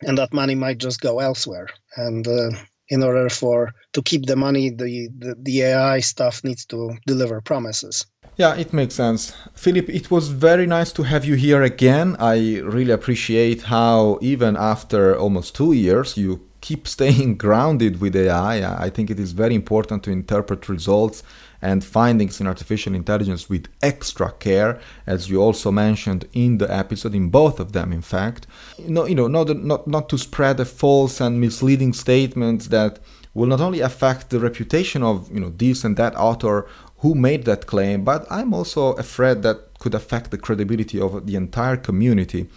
and 0.01 0.18
that 0.18 0.34
money 0.34 0.56
might 0.56 0.78
just 0.78 1.01
go 1.01 1.20
elsewhere. 1.20 1.68
And 1.95 2.28
uh, 2.28 2.49
in 2.89 3.03
order 3.03 3.29
for 3.29 3.73
to 3.93 4.01
keep 4.01 4.25
the 4.25 4.36
money, 4.36 4.69
the, 4.69 5.09
the 5.17 5.36
the 5.41 5.61
AI 5.63 5.99
stuff 5.99 6.43
needs 6.43 6.65
to 6.65 6.97
deliver 7.07 7.41
promises. 7.41 8.05
Yeah, 8.38 8.55
it 8.55 8.73
makes 8.73 8.95
sense. 8.95 9.33
Filip, 9.53 9.88
it 9.89 10.11
was 10.11 10.27
very 10.27 10.67
nice 10.67 10.91
to 10.93 11.03
have 11.03 11.23
you 11.23 11.36
here 11.36 11.63
again. 11.63 12.17
I 12.19 12.59
really 12.59 12.91
appreciate 12.91 13.63
how, 13.63 14.19
even 14.21 14.57
after 14.57 15.17
almost 15.17 15.55
two 15.55 15.71
years, 15.71 16.17
you 16.17 16.41
keep 16.59 16.86
staying 16.95 17.38
grounded 17.38 18.01
with 18.01 18.15
AI. 18.15 18.86
I 18.86 18.89
think 18.89 19.09
it 19.09 19.19
is 19.19 19.31
very 19.31 19.55
important 19.55 20.03
to 20.03 20.11
interpret 20.11 20.67
results 20.67 21.23
and 21.66 21.84
findings 21.84 22.39
in 22.39 22.45
artificial 22.45 22.93
intelligence 22.93 23.49
with 23.49 23.66
extra 23.82 24.32
care, 24.34 24.80
as 25.07 25.30
you 25.30 25.41
also 25.41 25.72
mentioned 25.72 26.24
in 26.32 26.59
the 26.59 26.70
episode, 26.72 27.16
in 27.16 27.30
both 27.30 27.59
of 27.59 27.72
them, 27.72 27.91
in 27.91 28.03
fact. 28.03 28.45
No, 28.78 29.05
you 29.07 29.16
know, 29.16 29.28
not, 29.28 29.47
not, 29.72 29.88
not 29.88 30.07
to 30.09 30.18
spread 30.18 30.59
a 30.59 30.66
false 30.66 31.20
and 31.20 31.41
misleading 31.41 31.93
statements 31.93 32.68
that 32.68 32.99
will 33.34 33.47
not 33.47 33.61
only 33.61 33.82
affect 33.82 34.30
the 34.30 34.39
reputation 34.39 35.01
of 35.01 35.16
you 35.34 35.39
know 35.39 35.51
this 35.63 35.84
and 35.84 35.97
that 35.97 36.16
author 36.16 36.68
who 36.99 37.16
made 37.16 37.43
that 37.45 37.66
claim, 37.66 38.03
but 38.03 38.22
I'm 38.30 38.53
also 38.53 38.93
afraid 39.05 39.41
that 39.41 39.57
could 39.80 39.95
affect 39.95 40.30
the 40.30 40.38
credibility 40.38 40.99
of 41.01 41.26
the 41.26 41.36
entire 41.36 41.78
community. 41.78 42.47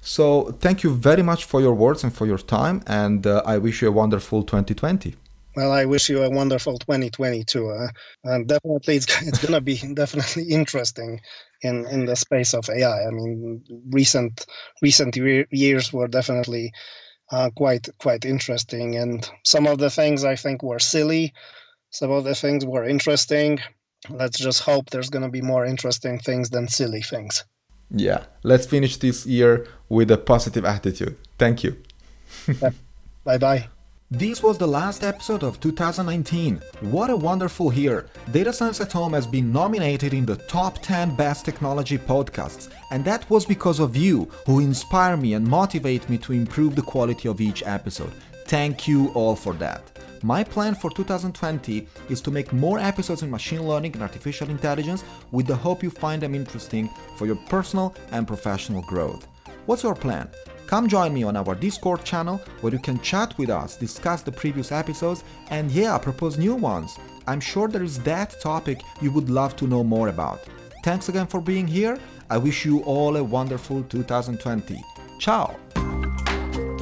So 0.00 0.24
thank 0.64 0.82
you 0.84 0.94
very 0.94 1.22
much 1.22 1.44
for 1.44 1.60
your 1.60 1.74
words 1.74 2.04
and 2.04 2.12
for 2.14 2.26
your 2.26 2.38
time, 2.38 2.82
and 2.86 3.26
uh, 3.26 3.42
I 3.44 3.58
wish 3.58 3.82
you 3.82 3.88
a 3.88 3.92
wonderful 3.92 4.42
2020. 4.42 5.14
Well, 5.54 5.72
I 5.72 5.84
wish 5.84 6.08
you 6.08 6.22
a 6.22 6.30
wonderful 6.30 6.78
2022. 6.78 7.68
Uh, 7.68 7.88
and 8.24 8.48
definitely, 8.48 8.96
it's, 8.96 9.22
it's 9.22 9.40
going 9.40 9.52
to 9.52 9.60
be 9.60 9.76
definitely 9.94 10.44
interesting 10.44 11.20
in, 11.62 11.86
in 11.86 12.06
the 12.06 12.16
space 12.16 12.54
of 12.54 12.68
AI. 12.70 13.06
I 13.06 13.10
mean, 13.10 13.62
recent 13.90 14.46
recent 14.80 15.16
years 15.16 15.92
were 15.92 16.08
definitely 16.08 16.72
uh, 17.30 17.50
quite 17.54 17.88
quite 17.98 18.24
interesting, 18.24 18.96
and 18.96 19.28
some 19.44 19.66
of 19.66 19.78
the 19.78 19.90
things 19.90 20.24
I 20.24 20.36
think 20.36 20.62
were 20.62 20.78
silly. 20.78 21.32
Some 21.90 22.10
of 22.10 22.24
the 22.24 22.34
things 22.34 22.64
were 22.64 22.84
interesting. 22.84 23.60
Let's 24.08 24.38
just 24.38 24.62
hope 24.62 24.90
there's 24.90 25.10
going 25.10 25.24
to 25.24 25.30
be 25.30 25.42
more 25.42 25.64
interesting 25.64 26.18
things 26.18 26.50
than 26.50 26.66
silly 26.66 27.02
things. 27.02 27.44
Yeah, 27.90 28.24
let's 28.42 28.66
finish 28.66 28.96
this 28.96 29.26
year 29.26 29.66
with 29.88 30.10
a 30.10 30.16
positive 30.16 30.64
attitude. 30.64 31.16
Thank 31.38 31.62
you. 31.62 31.76
bye 33.24 33.38
bye. 33.38 33.68
This 34.14 34.42
was 34.42 34.58
the 34.58 34.68
last 34.68 35.04
episode 35.04 35.42
of 35.42 35.58
2019. 35.58 36.60
What 36.82 37.08
a 37.08 37.16
wonderful 37.16 37.72
year! 37.72 38.10
Data 38.30 38.52
Science 38.52 38.78
at 38.82 38.92
Home 38.92 39.14
has 39.14 39.26
been 39.26 39.50
nominated 39.50 40.12
in 40.12 40.26
the 40.26 40.36
top 40.36 40.80
10 40.82 41.16
best 41.16 41.46
technology 41.46 41.96
podcasts, 41.96 42.68
and 42.90 43.02
that 43.06 43.28
was 43.30 43.46
because 43.46 43.80
of 43.80 43.96
you 43.96 44.28
who 44.44 44.60
inspire 44.60 45.16
me 45.16 45.32
and 45.32 45.48
motivate 45.48 46.10
me 46.10 46.18
to 46.18 46.34
improve 46.34 46.76
the 46.76 46.82
quality 46.82 47.26
of 47.26 47.40
each 47.40 47.62
episode. 47.64 48.12
Thank 48.44 48.86
you 48.86 49.08
all 49.14 49.34
for 49.34 49.54
that. 49.54 49.82
My 50.22 50.44
plan 50.44 50.74
for 50.74 50.90
2020 50.90 51.88
is 52.10 52.20
to 52.20 52.30
make 52.30 52.52
more 52.52 52.78
episodes 52.78 53.22
in 53.22 53.30
machine 53.30 53.66
learning 53.66 53.94
and 53.94 54.02
artificial 54.02 54.50
intelligence 54.50 55.04
with 55.30 55.46
the 55.46 55.56
hope 55.56 55.82
you 55.82 55.88
find 55.88 56.20
them 56.20 56.34
interesting 56.34 56.90
for 57.16 57.24
your 57.24 57.36
personal 57.48 57.94
and 58.10 58.28
professional 58.28 58.82
growth. 58.82 59.26
What's 59.64 59.84
your 59.84 59.94
plan? 59.94 60.28
Come 60.72 60.88
join 60.88 61.12
me 61.12 61.22
on 61.22 61.36
our 61.36 61.54
Discord 61.54 62.02
channel 62.02 62.40
where 62.62 62.72
you 62.72 62.78
can 62.78 62.98
chat 63.00 63.36
with 63.36 63.50
us, 63.50 63.76
discuss 63.76 64.22
the 64.22 64.32
previous 64.32 64.72
episodes, 64.72 65.22
and 65.50 65.70
yeah, 65.70 65.98
propose 65.98 66.38
new 66.38 66.54
ones. 66.54 66.98
I'm 67.26 67.40
sure 67.40 67.68
there 67.68 67.82
is 67.82 67.98
that 68.04 68.40
topic 68.40 68.80
you 69.02 69.12
would 69.12 69.28
love 69.28 69.54
to 69.56 69.66
know 69.66 69.84
more 69.84 70.08
about. 70.08 70.40
Thanks 70.82 71.10
again 71.10 71.26
for 71.26 71.42
being 71.42 71.66
here. 71.66 71.98
I 72.30 72.38
wish 72.38 72.64
you 72.64 72.80
all 72.84 73.18
a 73.18 73.22
wonderful 73.22 73.82
2020. 73.82 74.82
Ciao! 75.18 75.54